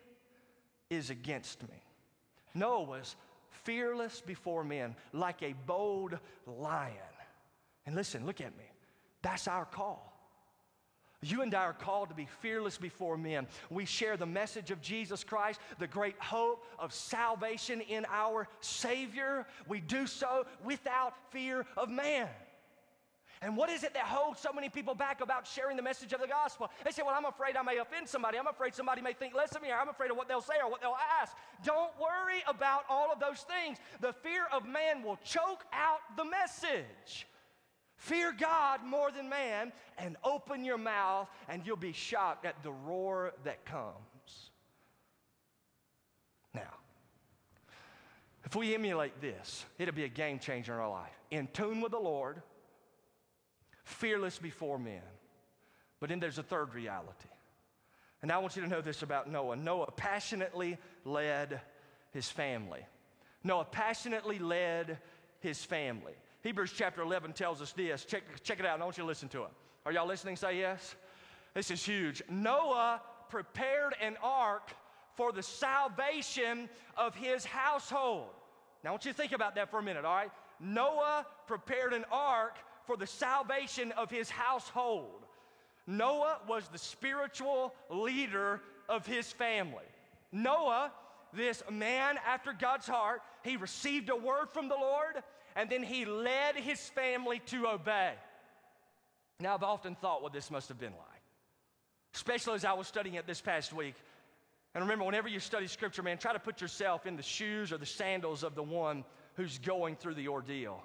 is 0.89 1.11
against 1.11 1.61
me. 1.61 1.83
Noah 2.55 2.81
was 2.81 3.15
fearless 3.63 4.19
before 4.25 4.63
men, 4.63 4.95
like 5.13 5.43
a 5.43 5.53
bold 5.67 6.17
lion. 6.47 6.95
And 7.85 7.95
listen, 7.95 8.25
look 8.25 8.41
at 8.41 8.57
me. 8.57 8.65
That's 9.21 9.47
our 9.47 9.65
call. 9.65 10.16
You 11.23 11.41
and 11.41 11.53
I 11.55 11.63
are 11.63 11.73
called 11.73 12.09
to 12.09 12.15
be 12.15 12.27
fearless 12.41 12.77
before 12.77 13.17
men. 13.17 13.47
We 13.71 13.85
share 13.85 14.17
the 14.17 14.27
message 14.27 14.69
of 14.69 14.81
Jesus 14.81 15.23
Christ, 15.23 15.59
the 15.79 15.87
great 15.87 16.15
hope 16.19 16.63
of 16.77 16.93
salvation 16.93 17.81
in 17.81 18.05
our 18.11 18.47
Savior. 18.61 19.47
We 19.67 19.79
do 19.79 20.05
so 20.05 20.45
without 20.63 21.15
fear 21.31 21.65
of 21.75 21.89
man. 21.89 22.27
And 23.41 23.55
what 23.55 23.69
is 23.69 23.83
it 23.83 23.93
that 23.93 24.03
holds 24.03 24.39
so 24.39 24.51
many 24.51 24.69
people 24.69 24.95
back 24.95 25.21
about 25.21 25.45
sharing 25.45 25.77
the 25.77 25.83
message 25.83 26.13
of 26.13 26.21
the 26.21 26.27
gospel? 26.27 26.69
They 26.83 26.91
say, 26.91 27.03
Well, 27.03 27.13
I'm 27.15 27.25
afraid 27.25 27.55
I 27.55 27.61
may 27.61 27.77
offend 27.77 28.07
somebody. 28.07 28.37
I'm 28.37 28.47
afraid 28.47 28.73
somebody 28.73 29.01
may 29.01 29.13
think 29.13 29.35
less 29.35 29.55
of 29.55 29.61
me, 29.61 29.69
or 29.69 29.75
I'm 29.75 29.89
afraid 29.89 30.09
of 30.11 30.17
what 30.17 30.27
they'll 30.27 30.41
say 30.41 30.55
or 30.63 30.69
what 30.69 30.81
they'll 30.81 30.97
ask. 31.21 31.35
Don't 31.63 31.91
worry 31.99 32.41
about 32.47 32.83
all 32.89 33.11
of 33.11 33.19
those 33.19 33.41
things. 33.41 33.77
The 34.01 34.13
fear 34.13 34.47
of 34.51 34.67
man 34.67 35.03
will 35.03 35.19
choke 35.23 35.65
out 35.71 35.99
the 36.15 36.25
message. 36.25 37.27
Fear 37.97 38.35
God 38.39 38.83
more 38.85 39.11
than 39.11 39.27
man 39.27 39.73
and 39.97 40.17
open 40.23 40.63
your 40.63 40.77
mouth, 40.77 41.27
and 41.49 41.65
you'll 41.65 41.75
be 41.75 41.93
shocked 41.93 42.45
at 42.45 42.61
the 42.63 42.71
roar 42.71 43.33
that 43.43 43.65
comes. 43.65 44.51
Now, 46.53 46.73
if 48.45 48.55
we 48.55 48.73
emulate 48.73 49.19
this, 49.19 49.65
it'll 49.77 49.95
be 49.95 50.05
a 50.05 50.09
game 50.09 50.39
changer 50.39 50.73
in 50.73 50.79
our 50.79 50.89
life. 50.89 51.11
In 51.31 51.47
tune 51.47 51.81
with 51.81 51.91
the 51.91 51.99
Lord, 51.99 52.41
fearless 53.83 54.37
before 54.37 54.77
men. 54.77 55.01
But 55.99 56.09
then 56.09 56.19
there's 56.19 56.37
a 56.37 56.43
third 56.43 56.73
reality. 56.73 57.29
And 58.21 58.31
I 58.31 58.37
want 58.37 58.55
you 58.55 58.61
to 58.61 58.67
know 58.67 58.81
this 58.81 59.01
about 59.01 59.29
Noah. 59.29 59.55
Noah 59.55 59.91
passionately 59.91 60.77
led 61.03 61.61
his 62.11 62.29
family. 62.29 62.85
Noah 63.43 63.65
passionately 63.65 64.39
led 64.39 64.99
his 65.39 65.63
family. 65.63 66.13
Hebrews 66.47 66.71
chapter 66.73 67.01
11 67.01 67.33
tells 67.33 67.61
us 67.61 67.73
this. 67.73 68.05
Check, 68.05 68.23
check 68.41 68.61
it 68.61 68.65
out. 68.65 68.79
I 68.79 68.83
want 68.85 68.97
you 68.97 69.03
to 69.03 69.07
listen 69.07 69.27
to 69.29 69.43
it. 69.43 69.49
Are 69.85 69.91
y'all 69.91 70.07
listening? 70.07 70.37
Say 70.37 70.59
yes. 70.59 70.95
This 71.53 71.69
is 71.71 71.83
huge. 71.83 72.23
Noah 72.29 73.01
prepared 73.27 73.95
an 74.01 74.15
ark 74.23 74.71
for 75.17 75.33
the 75.33 75.43
salvation 75.43 76.69
of 76.95 77.13
his 77.15 77.43
household. 77.43 78.29
Now, 78.81 78.91
I 78.91 78.93
want 78.93 79.03
you 79.03 79.11
to 79.11 79.17
think 79.17 79.33
about 79.33 79.55
that 79.55 79.69
for 79.69 79.79
a 79.79 79.83
minute, 79.83 80.05
all 80.05 80.15
right? 80.15 80.31
Noah 80.61 81.25
prepared 81.47 81.91
an 81.91 82.05
ark 82.13 82.55
for 82.85 82.95
the 82.95 83.07
salvation 83.07 83.91
of 83.97 84.09
his 84.09 84.29
household. 84.29 85.25
Noah 85.85 86.37
was 86.47 86.69
the 86.69 86.77
spiritual 86.77 87.73
leader 87.89 88.61
of 88.87 89.05
his 89.05 89.29
family. 89.33 89.83
Noah, 90.31 90.93
this 91.33 91.61
man 91.69 92.17
after 92.25 92.53
God's 92.53 92.87
heart, 92.87 93.21
he 93.43 93.57
received 93.57 94.09
a 94.09 94.15
word 94.15 94.47
from 94.53 94.69
the 94.69 94.75
Lord 94.75 95.21
and 95.57 95.71
then 95.71 95.81
he 95.81 96.05
led 96.05 96.55
his 96.55 96.79
family 96.89 97.41
to 97.47 97.67
obey. 97.67 98.13
Now, 99.39 99.55
I've 99.55 99.63
often 99.63 99.95
thought 99.95 100.21
what 100.21 100.31
this 100.31 100.51
must 100.51 100.69
have 100.69 100.79
been 100.79 100.93
like, 100.93 101.21
especially 102.13 102.53
as 102.53 102.63
I 102.63 102.73
was 102.73 102.87
studying 102.87 103.15
it 103.15 103.25
this 103.25 103.41
past 103.41 103.73
week. 103.73 103.95
And 104.75 104.83
remember, 104.83 105.03
whenever 105.03 105.27
you 105.27 105.39
study 105.39 105.65
scripture, 105.65 106.03
man, 106.03 106.19
try 106.19 106.31
to 106.31 106.39
put 106.39 106.61
yourself 106.61 107.07
in 107.07 107.17
the 107.17 107.23
shoes 107.23 107.71
or 107.71 107.79
the 107.79 107.87
sandals 107.87 108.43
of 108.43 108.53
the 108.53 108.61
one 108.61 109.03
who's 109.35 109.57
going 109.57 109.95
through 109.95 110.13
the 110.13 110.27
ordeal. 110.27 110.83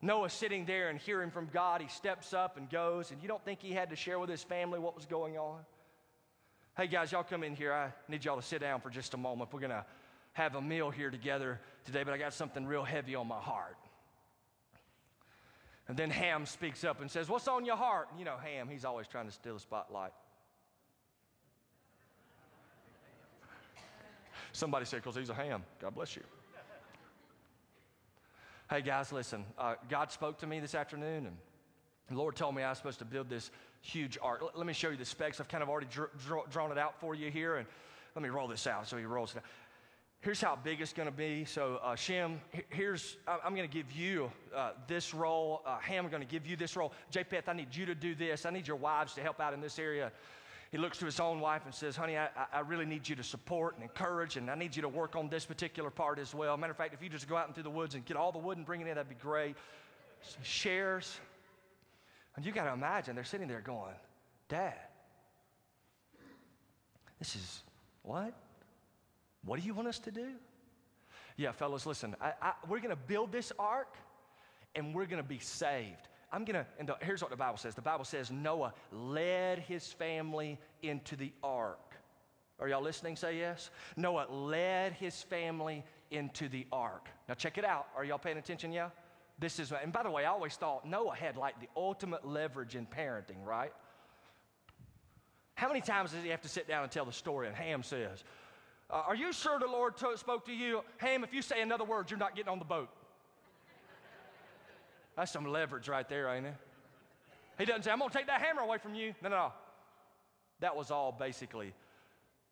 Noah 0.00 0.30
sitting 0.30 0.64
there 0.64 0.88
and 0.88 1.00
hearing 1.00 1.32
from 1.32 1.48
God, 1.52 1.80
he 1.80 1.88
steps 1.88 2.32
up 2.32 2.56
and 2.56 2.70
goes, 2.70 3.10
and 3.10 3.20
you 3.20 3.26
don't 3.26 3.44
think 3.44 3.60
he 3.60 3.72
had 3.72 3.90
to 3.90 3.96
share 3.96 4.20
with 4.20 4.30
his 4.30 4.44
family 4.44 4.78
what 4.78 4.94
was 4.94 5.06
going 5.06 5.36
on? 5.36 5.58
Hey 6.76 6.86
guys, 6.86 7.10
y'all 7.10 7.24
come 7.24 7.42
in 7.42 7.56
here. 7.56 7.72
I 7.72 7.90
need 8.08 8.24
y'all 8.24 8.36
to 8.36 8.46
sit 8.46 8.60
down 8.60 8.80
for 8.80 8.90
just 8.90 9.14
a 9.14 9.16
moment. 9.16 9.52
We're 9.52 9.58
going 9.58 9.70
to 9.70 9.84
have 10.38 10.54
a 10.54 10.62
meal 10.62 10.90
here 10.90 11.10
together 11.10 11.60
today, 11.84 12.04
but 12.04 12.14
I 12.14 12.16
got 12.16 12.32
something 12.32 12.64
real 12.64 12.84
heavy 12.84 13.16
on 13.16 13.26
my 13.26 13.40
heart. 13.40 13.76
And 15.88 15.96
then 15.96 16.10
Ham 16.10 16.46
speaks 16.46 16.84
up 16.84 17.00
and 17.00 17.10
says, 17.10 17.28
What's 17.28 17.48
on 17.48 17.64
your 17.64 17.76
heart? 17.76 18.08
You 18.16 18.24
know, 18.24 18.36
Ham, 18.36 18.68
he's 18.70 18.84
always 18.84 19.08
trying 19.08 19.26
to 19.26 19.32
steal 19.32 19.54
the 19.54 19.60
spotlight. 19.60 20.12
Somebody 24.52 24.84
said, 24.84 25.02
Because 25.02 25.16
he's 25.16 25.28
a 25.28 25.34
ham. 25.34 25.64
God 25.80 25.94
bless 25.94 26.14
you. 26.14 26.22
Hey 28.70 28.82
guys, 28.82 29.12
listen. 29.12 29.44
Uh, 29.58 29.74
God 29.88 30.12
spoke 30.12 30.38
to 30.38 30.46
me 30.46 30.60
this 30.60 30.74
afternoon, 30.74 31.26
and 31.26 31.36
the 32.10 32.14
Lord 32.14 32.36
told 32.36 32.54
me 32.54 32.62
I 32.62 32.68
was 32.68 32.78
supposed 32.78 32.98
to 33.00 33.06
build 33.06 33.28
this 33.28 33.50
huge 33.80 34.18
ark. 34.22 34.40
L- 34.42 34.52
let 34.54 34.66
me 34.66 34.74
show 34.74 34.90
you 34.90 34.96
the 34.96 35.06
specs. 35.06 35.40
I've 35.40 35.48
kind 35.48 35.62
of 35.62 35.70
already 35.70 35.88
dr- 35.90 36.10
drawn 36.50 36.70
it 36.70 36.78
out 36.78 37.00
for 37.00 37.14
you 37.14 37.30
here, 37.30 37.56
and 37.56 37.66
let 38.14 38.22
me 38.22 38.28
roll 38.28 38.46
this 38.46 38.66
out. 38.66 38.86
So 38.86 38.98
he 38.98 39.04
rolls 39.04 39.32
it 39.32 39.38
out. 39.38 39.44
Here's 40.20 40.40
how 40.40 40.56
big 40.56 40.80
it's 40.80 40.92
going 40.92 41.08
to 41.08 41.14
be. 41.14 41.44
So 41.44 41.80
uh, 41.82 41.94
Shem, 41.94 42.40
here's 42.70 43.16
I'm 43.26 43.54
going 43.54 43.68
to 43.68 43.72
give 43.72 43.92
you 43.92 44.30
uh, 44.54 44.72
this 44.86 45.14
role. 45.14 45.62
Uh, 45.64 45.78
Ham, 45.78 46.04
I'm 46.04 46.10
going 46.10 46.22
to 46.22 46.28
give 46.28 46.46
you 46.46 46.56
this 46.56 46.76
role. 46.76 46.92
Japheth, 47.10 47.48
I 47.48 47.52
need 47.52 47.74
you 47.74 47.86
to 47.86 47.94
do 47.94 48.14
this. 48.14 48.44
I 48.44 48.50
need 48.50 48.66
your 48.66 48.76
wives 48.76 49.14
to 49.14 49.20
help 49.20 49.40
out 49.40 49.54
in 49.54 49.60
this 49.60 49.78
area 49.78 50.10
he 50.70 50.76
looks 50.76 50.98
to 50.98 51.06
his 51.06 51.18
own 51.18 51.40
wife 51.40 51.62
and 51.64 51.74
says, 51.74 51.96
Honey, 51.96 52.18
I, 52.18 52.28
I 52.52 52.60
really 52.60 52.84
need 52.84 53.08
you 53.08 53.16
to 53.16 53.22
support 53.22 53.74
and 53.74 53.82
encourage, 53.82 54.36
and 54.36 54.50
I 54.50 54.54
need 54.54 54.76
you 54.76 54.82
to 54.82 54.88
work 54.88 55.16
on 55.16 55.28
this 55.28 55.46
particular 55.46 55.90
part 55.90 56.18
as 56.18 56.34
well. 56.34 56.56
Matter 56.56 56.72
of 56.72 56.76
fact, 56.76 56.92
if 56.92 57.02
you 57.02 57.08
just 57.08 57.28
go 57.28 57.36
out 57.36 57.48
into 57.48 57.62
the 57.62 57.70
woods 57.70 57.94
and 57.94 58.04
get 58.04 58.16
all 58.16 58.32
the 58.32 58.38
wood 58.38 58.58
and 58.58 58.66
bring 58.66 58.82
it 58.82 58.86
in, 58.86 58.94
that'd 58.94 59.08
be 59.08 59.14
great. 59.14 59.56
Shares. 60.42 61.18
And 62.36 62.44
you 62.44 62.52
got 62.52 62.64
to 62.64 62.72
imagine 62.72 63.14
they're 63.14 63.24
sitting 63.24 63.48
there 63.48 63.62
going, 63.62 63.94
Dad, 64.48 64.74
this 67.18 67.34
is 67.34 67.62
what? 68.02 68.34
What 69.44 69.60
do 69.60 69.66
you 69.66 69.74
want 69.74 69.88
us 69.88 69.98
to 70.00 70.10
do? 70.10 70.32
Yeah, 71.36 71.52
fellas, 71.52 71.86
listen, 71.86 72.16
I, 72.20 72.32
I, 72.42 72.52
we're 72.68 72.80
going 72.80 72.90
to 72.90 72.96
build 72.96 73.30
this 73.30 73.52
ark 73.58 73.94
and 74.74 74.94
we're 74.94 75.06
going 75.06 75.22
to 75.22 75.28
be 75.28 75.38
saved. 75.38 76.08
I'm 76.30 76.44
gonna, 76.44 76.66
and 76.78 76.88
the, 76.88 76.96
here's 77.00 77.22
what 77.22 77.30
the 77.30 77.36
Bible 77.36 77.56
says 77.56 77.74
the 77.74 77.80
Bible 77.80 78.04
says 78.04 78.30
Noah 78.30 78.74
led 78.92 79.60
his 79.60 79.92
family 79.92 80.58
into 80.82 81.16
the 81.16 81.32
ark. 81.42 81.94
Are 82.60 82.68
y'all 82.68 82.82
listening? 82.82 83.16
Say 83.16 83.38
yes. 83.38 83.70
Noah 83.96 84.26
led 84.30 84.92
his 84.94 85.22
family 85.22 85.84
into 86.10 86.48
the 86.48 86.66
ark. 86.72 87.08
Now, 87.28 87.34
check 87.34 87.56
it 87.56 87.64
out. 87.64 87.86
Are 87.96 88.04
y'all 88.04 88.18
paying 88.18 88.36
attention? 88.36 88.72
Yeah? 88.72 88.90
This 89.38 89.60
is, 89.60 89.72
and 89.72 89.92
by 89.92 90.02
the 90.02 90.10
way, 90.10 90.24
I 90.24 90.30
always 90.30 90.56
thought 90.56 90.86
Noah 90.86 91.14
had 91.14 91.36
like 91.36 91.60
the 91.60 91.68
ultimate 91.76 92.26
leverage 92.26 92.74
in 92.74 92.86
parenting, 92.86 93.44
right? 93.44 93.72
How 95.54 95.68
many 95.68 95.80
times 95.80 96.12
does 96.12 96.22
he 96.22 96.30
have 96.30 96.40
to 96.42 96.48
sit 96.48 96.66
down 96.66 96.82
and 96.82 96.90
tell 96.90 97.04
the 97.04 97.12
story? 97.12 97.46
And 97.46 97.56
Ham 97.56 97.82
says, 97.82 98.24
uh, 98.90 99.02
Are 99.06 99.14
you 99.14 99.32
sure 99.32 99.58
the 99.58 99.66
Lord 99.66 99.96
t- 99.96 100.06
spoke 100.16 100.46
to 100.46 100.52
you? 100.52 100.82
Ham, 100.98 101.24
if 101.24 101.32
you 101.34 101.42
say 101.42 101.60
another 101.62 101.84
word, 101.84 102.10
you're 102.10 102.18
not 102.18 102.34
getting 102.34 102.50
on 102.50 102.58
the 102.58 102.64
boat. 102.64 102.88
That's 105.16 105.32
some 105.32 105.46
leverage 105.46 105.88
right 105.88 106.08
there, 106.08 106.28
ain't 106.28 106.46
it? 106.46 106.54
He 107.58 107.64
doesn't 107.64 107.82
say, 107.82 107.90
I'm 107.90 107.98
going 107.98 108.10
to 108.10 108.16
take 108.16 108.28
that 108.28 108.40
hammer 108.40 108.62
away 108.62 108.78
from 108.78 108.94
you. 108.94 109.14
No, 109.20 109.28
no, 109.28 109.36
no. 109.36 109.52
That 110.60 110.76
was 110.76 110.90
all 110.90 111.10
basically 111.12 111.72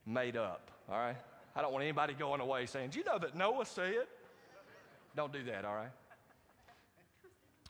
made 0.05 0.37
up, 0.37 0.71
all 0.89 0.99
right? 0.99 1.17
I 1.55 1.63
don't 1.63 1.73
want 1.73 1.85
anybody 1.85 2.13
going 2.13 2.41
away 2.41 2.67
saying, 2.67 2.91
Do 2.91 2.99
you 2.99 3.05
know 3.05 3.19
that 3.19 3.35
Noah 3.35 3.65
said? 3.65 4.07
Don't 5.15 5.33
do 5.33 5.43
that, 5.45 5.65
all 5.65 5.75
right? 5.75 5.91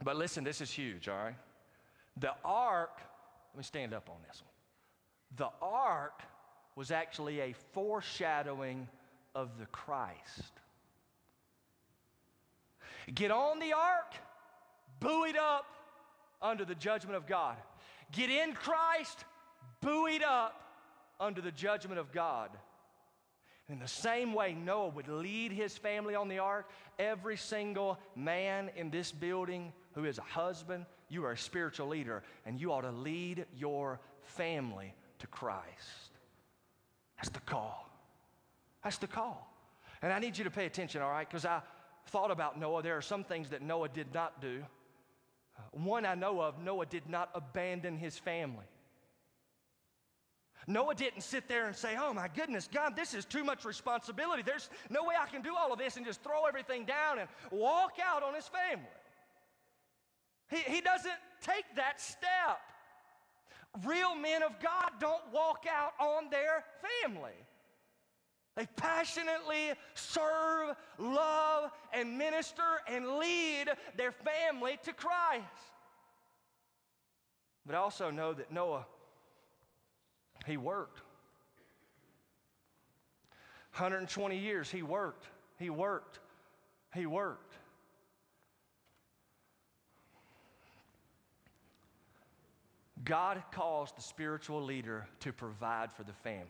But 0.03 0.17
listen, 0.17 0.45
this 0.45 0.61
is 0.61 0.71
huge, 0.71 1.09
all 1.09 1.17
right? 1.17 1.37
The 2.19 2.33
ark, 2.45 3.01
let 3.55 3.59
me 3.59 3.65
stand 3.65 3.95
up 3.95 4.09
on 4.11 4.17
this 4.27 4.43
one. 4.43 4.51
The 5.37 5.65
ark 5.65 6.23
was 6.77 6.91
actually 6.91 7.41
a 7.41 7.55
foreshadowing 7.73 8.87
of 9.35 9.59
the 9.59 9.67
Christ. 9.67 10.53
Get 13.13 13.31
on 13.31 13.59
the 13.59 13.73
ark 13.73 14.15
buoyed 15.01 15.37
up 15.37 15.67
under 16.41 16.65
the 16.65 16.75
judgment 16.75 17.17
of 17.17 17.27
God. 17.27 17.57
Get 18.13 18.31
in 18.31 18.53
Christ, 18.53 19.25
buoyed 19.81 20.23
up 20.23 20.61
under 21.19 21.41
the 21.41 21.51
judgment 21.51 21.99
of 21.99 22.13
God. 22.13 22.51
In 23.69 23.79
the 23.81 23.89
same 23.89 24.33
way 24.33 24.55
Noah 24.55 24.89
would 24.89 25.09
lead 25.09 25.51
his 25.51 25.77
family 25.77 26.15
on 26.15 26.29
the 26.29 26.39
ark, 26.39 26.71
every 26.99 27.37
single 27.37 27.99
man 28.15 28.71
in 28.77 28.91
this 28.91 29.11
building 29.11 29.73
who 29.95 30.05
is 30.05 30.19
a 30.19 30.23
husband, 30.23 30.87
you 31.09 31.25
are 31.25 31.33
a 31.33 31.39
spiritual 31.39 31.89
leader, 31.89 32.23
and 32.45 32.61
you 32.61 32.73
ought 32.73 32.83
to 32.83 32.93
lead 32.93 33.47
your 33.57 33.99
family 34.23 34.95
to 35.19 35.27
Christ. 35.27 36.16
That's 37.17 37.31
the 37.31 37.41
call. 37.41 37.89
That's 38.85 38.99
the 38.99 39.07
call. 39.07 39.53
And 40.03 40.13
I 40.13 40.19
need 40.19 40.37
you 40.37 40.45
to 40.45 40.51
pay 40.51 40.67
attention, 40.67 41.03
all 41.03 41.11
right? 41.11 41.29
Because 41.29 41.45
I 41.45 41.61
thought 42.09 42.31
about 42.31 42.59
Noah. 42.59 42.83
There 42.83 42.97
are 42.97 43.03
some 43.03 43.25
things 43.25 43.51
that 43.51 43.63
Noah 43.63 43.89
did 43.89 44.13
not 44.15 44.41
do. 44.41 44.63
Uh, 45.59 45.63
one 45.73 46.05
I 46.05 46.15
know 46.15 46.41
of, 46.41 46.63
Noah 46.63 46.87
did 46.87 47.09
not 47.09 47.31
abandon 47.35 47.97
his 47.97 48.19
family. 48.19 48.65
Noah 50.67 50.95
didn't 50.95 51.23
sit 51.23 51.49
there 51.49 51.67
and 51.67 51.77
say, 51.77 51.97
Oh 51.99 52.13
my 52.13 52.29
goodness, 52.29 52.69
God, 52.73 52.97
this 52.97 53.15
is 53.15 53.25
too 53.25 53.45
much 53.45 53.65
responsibility. 53.65 54.43
There's 54.43 54.69
no 54.91 55.05
way 55.05 55.15
I 55.21 55.27
can 55.27 55.43
do 55.43 55.55
all 55.57 55.73
of 55.73 55.79
this 55.79 55.97
and 55.97 56.05
just 56.05 56.23
throw 56.23 56.45
everything 56.45 56.85
down 56.85 57.21
and 57.21 57.29
walk 57.51 57.95
out 58.05 58.23
on 58.23 58.35
his 58.35 58.49
family. 58.49 58.85
He, 60.51 60.59
he 60.75 60.81
doesn't 60.81 61.13
take 61.41 61.65
that 61.77 62.01
step. 62.01 62.61
Real 63.85 64.15
men 64.15 64.43
of 64.43 64.53
God 64.61 64.91
don't 65.01 65.23
walk 65.33 65.67
out 65.71 65.93
on 66.01 66.31
their 66.31 66.65
family. 67.03 67.33
They 68.57 68.67
passionately 68.77 69.73
serve, 69.95 70.75
love, 70.99 71.71
and 71.93 72.17
minister 72.17 72.63
and 72.89 73.19
lead 73.19 73.67
their 73.97 74.13
family 74.13 74.79
to 74.85 74.93
Christ. 74.95 75.45
But 77.67 77.75
I 77.75 77.79
also 77.79 78.11
know 78.11 78.33
that 78.33 78.51
Noah 78.51 78.87
he 80.47 80.57
worked. 80.57 81.01
120 83.73 84.39
years, 84.39 84.71
he 84.71 84.83
worked, 84.83 85.27
he 85.59 85.69
worked, 85.69 86.21
he 86.95 87.05
worked. 87.05 87.46
God 93.05 93.43
calls 93.53 93.93
the 93.93 94.03
spiritual 94.03 94.63
leader 94.63 95.07
to 95.21 95.33
provide 95.33 95.93
for 95.93 96.03
the 96.03 96.13
family. 96.13 96.47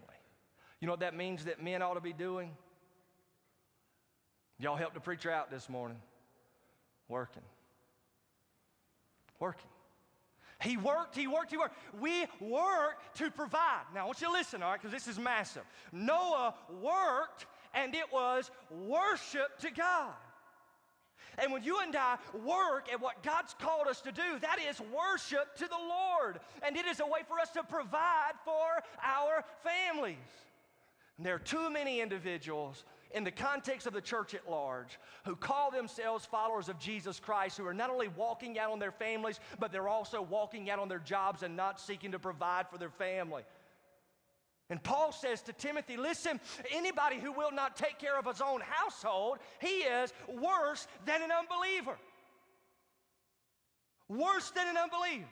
You 0.81 0.87
know 0.87 0.93
what 0.93 1.01
that 1.01 1.17
means 1.17 1.45
that 1.45 1.63
men 1.63 1.83
ought 1.83 1.95
to 1.95 2.01
be 2.01 2.13
doing? 2.13 2.51
Y'all 4.59 4.77
helped 4.77 4.95
the 4.95 5.01
preacher 5.01 5.31
out 5.31 5.51
this 5.51 5.69
morning. 5.69 5.99
Working. 7.09 7.43
Working. 9.39 9.69
He 10.63 10.77
worked, 10.77 11.15
he 11.15 11.27
worked, 11.27 11.51
he 11.51 11.59
worked. 11.59 11.77
We 12.01 12.27
work 12.41 13.15
to 13.17 13.31
provide. 13.31 13.83
Now, 13.95 14.03
I 14.03 14.05
want 14.07 14.21
you 14.21 14.29
to 14.29 14.33
listen, 14.33 14.63
all 14.63 14.71
right, 14.71 14.81
because 14.81 14.93
this 14.93 15.07
is 15.07 15.19
massive. 15.19 15.63
Noah 15.93 16.55
worked, 16.83 17.47
and 17.75 17.95
it 17.95 18.11
was 18.11 18.51
worship 18.71 19.59
to 19.61 19.71
God. 19.71 20.15
And 21.39 21.53
when 21.53 21.63
you 21.63 21.81
and 21.81 21.95
I 21.95 22.17
work 22.45 22.89
at 22.93 23.01
what 23.01 23.23
God's 23.23 23.55
called 23.59 23.87
us 23.89 24.01
to 24.03 24.13
do, 24.13 24.39
that 24.41 24.59
is 24.69 24.81
worship 24.81 25.57
to 25.57 25.67
the 25.67 25.77
Lord. 25.77 26.41
And 26.63 26.77
it 26.77 26.87
is 26.87 27.01
a 27.01 27.07
way 27.07 27.21
for 27.29 27.39
us 27.39 27.51
to 27.51 27.63
provide 27.63 28.33
for 28.45 28.83
our 29.03 29.45
families. 29.63 30.17
And 31.17 31.27
there 31.27 31.35
are 31.35 31.41
too 31.41 31.71
many 31.71 32.01
individuals 32.01 32.85
in 33.15 33.25
the 33.25 33.31
context 33.31 33.87
of 33.87 33.95
the 33.95 34.01
church 34.01 34.35
at 34.35 34.51
large 34.51 34.99
who 35.25 35.37
call 35.37 35.71
themselves 35.71 36.27
followers 36.27 36.69
of 36.69 36.79
Jesus 36.79 37.19
Christ, 37.19 37.57
who 37.57 37.67
are 37.67 37.75
not 37.75 37.89
only 37.91 38.09
walking 38.09 38.59
out 38.59 38.73
on 38.73 38.79
their 38.79 38.93
families, 38.93 39.41
but 39.59 39.73
they're 39.73 39.89
also 39.89 40.21
walking 40.21 40.69
out 40.71 40.79
on 40.79 40.89
their 40.89 40.99
jobs 40.99 41.43
and 41.43 41.57
not 41.57 41.81
seeking 41.81 42.13
to 42.13 42.19
provide 42.19 42.69
for 42.69 42.79
their 42.79 42.91
family. 42.91 43.43
And 44.69 44.83
Paul 44.83 45.13
says 45.13 45.43
to 45.43 45.53
Timothy, 45.53 45.97
listen, 45.97 46.41
anybody 46.73 47.19
who 47.19 47.31
will 47.33 47.53
not 47.53 47.77
take 47.77 47.99
care 47.99 48.19
of 48.19 48.27
his 48.27 48.41
own 48.41 48.61
household, 48.61 49.39
he 49.61 49.79
is 49.79 50.13
worse 50.29 50.89
than 51.05 51.23
an 51.23 51.31
unbeliever. 51.31 51.97
Worse 54.09 54.51
than 54.51 54.67
an 54.69 54.77
unbeliever. 54.77 55.27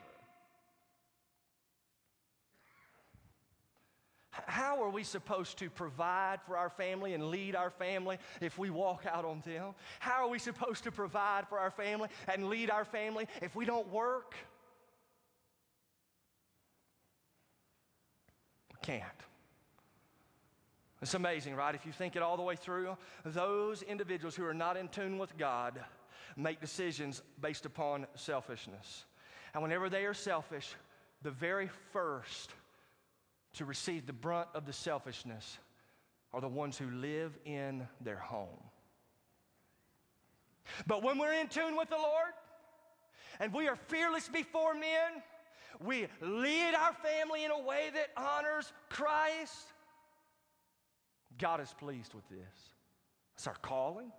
How 4.47 4.83
are 4.83 4.91
we 4.91 5.05
supposed 5.05 5.59
to 5.59 5.71
provide 5.71 6.41
for 6.47 6.57
our 6.57 6.71
family 6.71 7.15
and 7.15 7.31
lead 7.31 7.55
our 7.55 7.71
family 7.71 8.19
if 8.41 8.59
we 8.59 8.71
walk 8.71 9.05
out 9.09 9.25
on 9.25 9.43
them? 9.45 9.75
How 10.01 10.25
are 10.25 10.29
we 10.29 10.39
supposed 10.39 10.85
to 10.85 10.93
provide 10.93 11.49
for 11.49 11.59
our 11.59 11.71
family 11.71 12.09
and 12.29 12.49
lead 12.49 12.71
our 12.71 12.85
family 12.85 13.27
if 13.43 13.55
we 13.55 13.65
don't 13.65 13.89
work? 13.89 14.35
Can't. 18.85 19.03
It's 21.01 21.15
amazing, 21.15 21.55
right? 21.55 21.75
If 21.75 21.85
you 21.85 21.93
think 21.93 22.17
it 22.17 22.23
all 22.23 22.37
the 22.37 22.43
way 22.43 22.57
through, 22.57 22.97
those 23.25 23.83
individuals 23.83 24.35
who 24.35 24.47
are 24.47 24.55
not 24.55 24.77
in 24.77 24.89
tune 24.89 25.19
with 25.19 25.37
God 25.37 25.79
make 26.37 26.61
decisions 26.61 27.23
based 27.41 27.67
upon 27.67 28.07
selfishness. 28.15 29.05
And 29.53 29.63
whenever 29.63 29.89
they 29.89 30.05
are 30.07 30.15
selfish, 30.15 30.75
the 31.23 31.31
very 31.31 31.69
first 31.93 32.53
to 33.55 33.65
receive 33.65 34.07
the 34.07 34.13
brunt 34.13 34.49
of 34.55 34.67
the 34.67 34.73
selfishness 34.73 35.59
are 36.33 36.41
the 36.41 36.49
ones 36.49 36.77
who 36.77 36.91
live 36.91 37.37
in 37.45 37.87
their 38.01 38.19
home. 38.19 38.49
But 40.87 41.03
when 41.03 41.19
we're 41.19 41.35
in 41.35 41.49
tune 41.49 41.77
with 41.77 41.89
the 41.89 41.97
Lord 41.97 42.33
and 43.41 43.53
we 43.53 43.69
are 43.69 43.77
fearless 43.77 44.29
before 44.29 44.75
men, 44.75 45.23
we 45.81 46.07
lead 46.21 46.75
our 46.75 46.93
family 46.93 47.45
in 47.45 47.51
a 47.51 47.61
way 47.61 47.91
that 47.95 48.11
honors 48.17 48.73
Christ. 48.91 49.73
God 51.39 51.61
is 51.61 51.75
pleased 51.79 52.15
with 52.15 52.29
this. 52.29 52.71
It's 53.37 53.47
our 53.47 53.57
calling. 53.63 54.13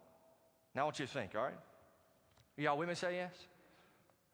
Now, 0.73 0.81
I 0.81 0.83
want 0.85 0.99
you 0.99 1.05
to 1.05 1.11
think, 1.11 1.35
all 1.35 1.43
right? 1.43 1.53
Y'all 2.57 2.77
women 2.77 2.95
say 2.95 3.15
yes? 3.15 3.33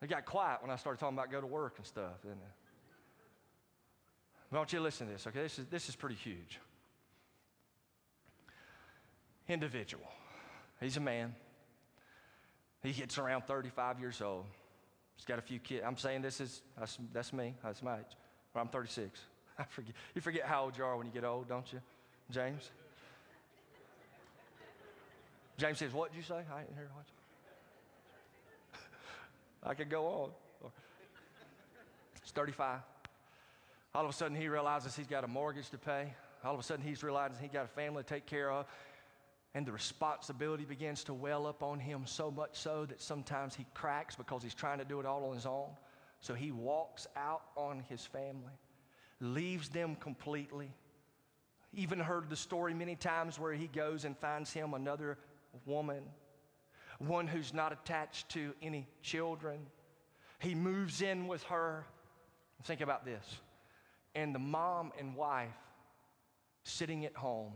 It 0.02 0.10
got 0.10 0.26
quiet 0.26 0.62
when 0.62 0.72
I 0.72 0.76
started 0.76 1.00
talking 1.00 1.18
about 1.18 1.32
go 1.32 1.42
to 1.42 1.48
work 1.48 1.76
and 1.78 1.86
stuff, 1.86 2.22
didn't 2.24 2.38
it? 2.38 2.56
I 4.52 4.58
want 4.58 4.74
you 4.74 4.80
to 4.80 4.84
listen 4.84 5.08
to 5.08 5.14
this, 5.14 5.28
okay? 5.28 5.44
This 5.44 5.60
is, 5.60 5.66
this 5.68 5.90
is 5.90 5.96
pretty 5.96 6.16
huge. 6.16 6.60
Individual. 9.48 10.08
He's 10.80 10.98
a 10.98 11.00
man. 11.00 11.36
He 12.84 12.92
gets 12.92 13.18
around 13.18 13.44
35 13.44 14.00
years 14.00 14.22
old. 14.22 14.46
He's 15.22 15.26
got 15.28 15.38
a 15.38 15.44
few 15.44 15.60
kids. 15.60 15.84
I'm 15.86 15.98
saying 15.98 16.24
this 16.24 16.42
is, 16.42 16.64
that's, 16.80 16.98
that's 17.14 17.32
me. 17.32 17.54
That's 17.64 17.84
my 17.84 18.00
age. 18.00 18.18
I'm 18.56 18.70
36. 18.70 19.20
I 19.60 19.66
forget, 19.66 19.94
you 20.16 20.22
forget 20.22 20.46
how 20.46 20.64
old 20.64 20.76
you 20.76 20.84
are 20.84 20.98
when 20.98 21.06
you 21.06 21.14
get 21.14 21.24
old, 21.24 21.48
don't 21.48 21.72
you, 21.72 21.80
James? 22.32 22.72
James 25.60 25.78
says, 25.78 25.94
What 25.94 26.12
did 26.12 26.18
you 26.18 26.24
say? 26.24 26.42
I 26.52 26.62
didn't 26.62 26.76
hear 26.76 26.90
what. 26.96 27.06
I 29.70 29.76
could 29.76 29.92
go 29.92 30.08
on. 30.08 30.72
It's 32.24 32.32
35. 32.32 32.80
All 33.94 34.04
of 34.04 34.10
a 34.10 34.14
sudden, 34.14 34.36
he 34.36 34.48
realizes 34.48 34.96
he's 34.96 35.06
got 35.06 35.24
a 35.24 35.28
mortgage 35.28 35.70
to 35.70 35.78
pay. 35.78 36.16
All 36.44 36.56
of 36.56 36.60
a 36.60 36.64
sudden, 36.64 36.84
he's 36.84 37.04
realizing 37.04 37.38
he's 37.40 37.52
got 37.52 37.66
a 37.66 37.68
family 37.68 38.02
to 38.02 38.10
take 38.10 38.26
care 38.26 38.50
of. 38.52 38.66
And 39.54 39.66
the 39.66 39.72
responsibility 39.72 40.64
begins 40.64 41.04
to 41.06 41.14
well 41.14 41.46
up 41.46 41.62
on 41.62 41.80
him 41.80 42.04
so 42.06 42.32
much 42.32 42.58
so 42.58 42.86
that 42.86 43.02
sometimes 43.02 43.54
he 43.54 43.66
cracks 43.74 44.16
because 44.16 44.44
he's 44.44 44.54
trying 44.54 44.78
to 44.80 44.86
do 44.86 45.00
it 45.00 45.06
all 45.06 45.26
on 45.26 45.36
his 45.36 45.46
own. 45.46 45.70
So 46.22 46.34
he 46.34 46.52
walks 46.52 47.08
out 47.18 47.42
on 47.56 47.84
his 47.90 48.06
family, 48.06 48.54
leaves 49.20 49.70
them 49.70 49.96
completely. 49.96 50.72
Even 51.74 52.00
heard 52.00 52.30
the 52.30 52.36
story 52.36 52.74
many 52.74 52.96
times 52.96 53.40
where 53.40 53.54
he 53.54 53.68
goes 53.68 54.06
and 54.06 54.18
finds 54.18 54.54
him 54.54 54.74
another 54.74 55.18
woman, 55.66 56.04
one 57.00 57.28
who's 57.28 57.54
not 57.54 57.74
attached 57.74 58.30
to 58.30 58.54
any 58.62 58.88
children. 59.02 59.60
He 60.40 60.56
moves 60.56 61.02
in 61.02 61.28
with 61.28 61.44
her. 61.44 61.86
Think 62.64 62.82
about 62.82 63.06
this 63.06 63.26
and 64.16 64.36
the 64.36 64.40
mom 64.40 64.92
and 65.00 65.16
wife 65.16 65.50
sitting 66.64 67.06
at 67.06 67.16
home 67.16 67.54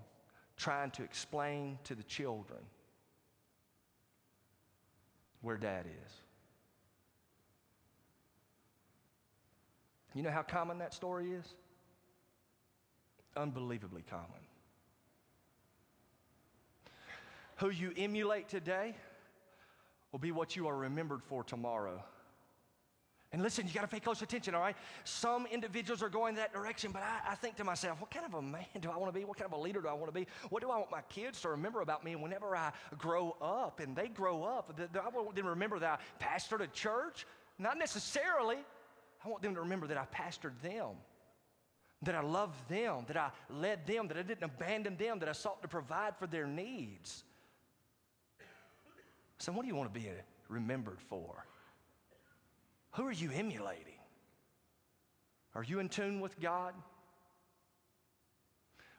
trying 0.58 0.92
to 0.92 1.04
explain 1.04 1.78
to 1.84 1.96
the 1.96 2.04
children 2.04 2.60
where 5.42 5.58
dad 5.58 5.86
is. 5.86 6.12
You 10.14 10.24
know 10.24 10.32
how 10.32 10.44
common 10.44 10.78
that 10.80 10.94
story 10.94 11.32
is? 11.32 11.46
Unbelievably 13.36 14.04
common. 14.10 14.30
Who 17.58 17.70
you 17.70 17.92
emulate 17.98 18.48
today 18.48 18.96
will 20.12 20.20
be 20.20 20.32
what 20.32 20.56
you 20.56 20.68
are 20.68 20.76
remembered 20.76 21.22
for 21.24 21.44
tomorrow. 21.44 22.02
And 23.32 23.42
listen, 23.42 23.68
you 23.68 23.74
got 23.74 23.82
to 23.82 23.88
pay 23.88 24.00
close 24.00 24.22
attention, 24.22 24.56
all 24.56 24.62
right? 24.62 24.76
Some 25.04 25.46
individuals 25.48 26.02
are 26.02 26.10
going 26.10 26.36
that 26.36 26.54
direction, 26.54 26.92
but 26.92 27.02
I, 27.02 27.32
I, 27.32 27.36
think 27.36 27.58
to 27.58 27.64
myself, 27.64 28.00
what 28.00 28.12
kind 28.12 28.26
of 28.26 28.34
a 28.36 28.42
man 28.42 28.66
do 28.80 28.90
I 28.90 28.98
want 28.98 29.14
to 29.14 29.20
be? 29.20 29.26
What 29.26 29.38
kind 29.38 29.52
of 29.52 29.58
a 29.58 29.62
leader 29.62 29.82
do 29.82 29.88
I 29.88 29.94
want 29.94 30.08
to 30.08 30.12
be? 30.14 30.28
What 30.50 30.62
do 30.62 30.70
I 30.70 30.78
want 30.78 30.92
my 30.92 31.02
kids 31.10 31.42
to 31.42 31.50
remember 31.50 31.82
about 31.82 32.06
me 32.06 32.16
whenever 32.16 32.56
I 32.56 32.72
grow 32.98 33.36
up 33.42 33.80
and 33.80 33.96
they 33.96 34.08
grow 34.08 34.44
up? 34.44 34.80
I 34.80 35.10
want 35.10 35.36
them 35.36 35.46
to 35.46 35.50
remember 35.50 35.80
that 35.80 36.00
I 36.00 36.24
pastored 36.24 36.62
a 36.62 36.68
church? 36.68 37.26
Not 37.58 37.78
necessarily. 37.78 38.58
I 39.24 39.28
want 39.28 39.42
them 39.42 39.56
to 39.56 39.62
remember 39.62 39.88
that 39.88 39.98
I 39.98 40.06
pastored 40.16 40.54
them. 40.62 40.92
that 42.04 42.16
I 42.16 42.22
loved 42.22 42.70
them, 42.70 43.06
that 43.08 43.18
I 43.18 43.32
led 43.50 43.88
them, 43.88 44.08
that 44.10 44.18
I 44.18 44.22
didn't 44.22 44.44
abandon 44.44 44.96
them, 44.98 45.20
that 45.20 45.30
I 45.30 45.32
sought 45.32 45.62
to 45.64 45.68
provide 45.68 46.16
for 46.18 46.28
their 46.28 46.46
needs. 46.46 47.24
So, 49.40 49.52
what 49.52 49.64
do 49.64 49.68
you 49.68 49.76
want 49.76 49.94
to 49.94 50.00
be 50.00 50.08
remembered 50.48 51.02
for? 51.02 51.46
Who 52.96 53.06
are 53.06 53.12
you 53.12 53.30
emulating? 53.34 54.00
Are 55.54 55.64
you 55.64 55.80
in 55.80 55.90
tune 55.90 56.20
with 56.20 56.40
God? 56.40 56.74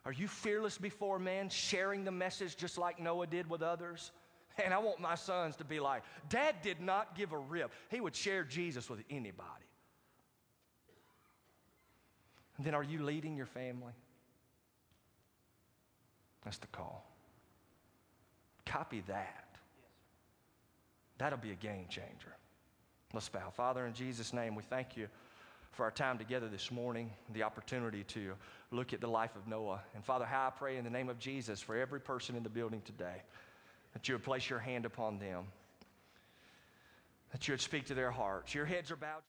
Are 0.04 0.12
you 0.12 0.28
fearless 0.28 0.78
before 0.78 1.18
man, 1.18 1.48
sharing 1.48 2.04
the 2.04 2.10
message 2.10 2.56
just 2.56 2.78
like 2.78 3.00
Noah 3.00 3.26
did 3.26 3.48
with 3.50 3.62
others? 3.62 4.12
And 4.64 4.72
I 4.72 4.78
want 4.78 5.00
my 5.00 5.16
sons 5.16 5.56
to 5.56 5.64
be 5.64 5.80
like, 5.80 6.02
Dad 6.30 6.56
did 6.62 6.80
not 6.80 7.14
give 7.16 7.32
a 7.32 7.38
rip. 7.38 7.72
He 7.90 8.00
would 8.00 8.16
share 8.16 8.42
Jesus 8.42 8.88
with 8.88 9.00
anybody. 9.10 9.66
And 12.56 12.66
then 12.66 12.74
are 12.74 12.82
you 12.82 13.02
leading 13.02 13.36
your 13.36 13.46
family? 13.46 13.92
That's 16.42 16.58
the 16.58 16.68
call. 16.68 17.04
Copy 18.64 19.02
that. 19.08 19.58
That'll 21.18 21.38
be 21.38 21.50
a 21.50 21.56
game 21.56 21.86
changer. 21.90 22.36
Let's 23.12 23.28
bow. 23.28 23.50
Father, 23.50 23.86
in 23.86 23.94
Jesus' 23.94 24.32
name, 24.32 24.54
we 24.54 24.62
thank 24.62 24.96
you 24.96 25.08
for 25.72 25.84
our 25.84 25.90
time 25.90 26.18
together 26.18 26.48
this 26.48 26.70
morning, 26.70 27.10
the 27.32 27.42
opportunity 27.42 28.02
to 28.04 28.32
look 28.70 28.92
at 28.92 29.00
the 29.00 29.06
life 29.06 29.36
of 29.36 29.46
Noah. 29.46 29.82
And 29.94 30.04
Father, 30.04 30.24
how 30.24 30.46
I 30.46 30.50
pray 30.50 30.76
in 30.76 30.84
the 30.84 30.90
name 30.90 31.08
of 31.08 31.18
Jesus 31.18 31.60
for 31.60 31.76
every 31.76 32.00
person 32.00 32.34
in 32.34 32.42
the 32.42 32.48
building 32.48 32.82
today 32.84 33.22
that 33.92 34.08
you 34.08 34.14
would 34.14 34.24
place 34.24 34.50
your 34.50 34.58
hand 34.58 34.84
upon 34.84 35.18
them, 35.18 35.44
that 37.32 37.46
you 37.46 37.52
would 37.52 37.60
speak 37.60 37.86
to 37.86 37.94
their 37.94 38.10
hearts. 38.10 38.54
Your 38.54 38.66
heads 38.66 38.90
are 38.90 38.96
bowed. 38.96 39.22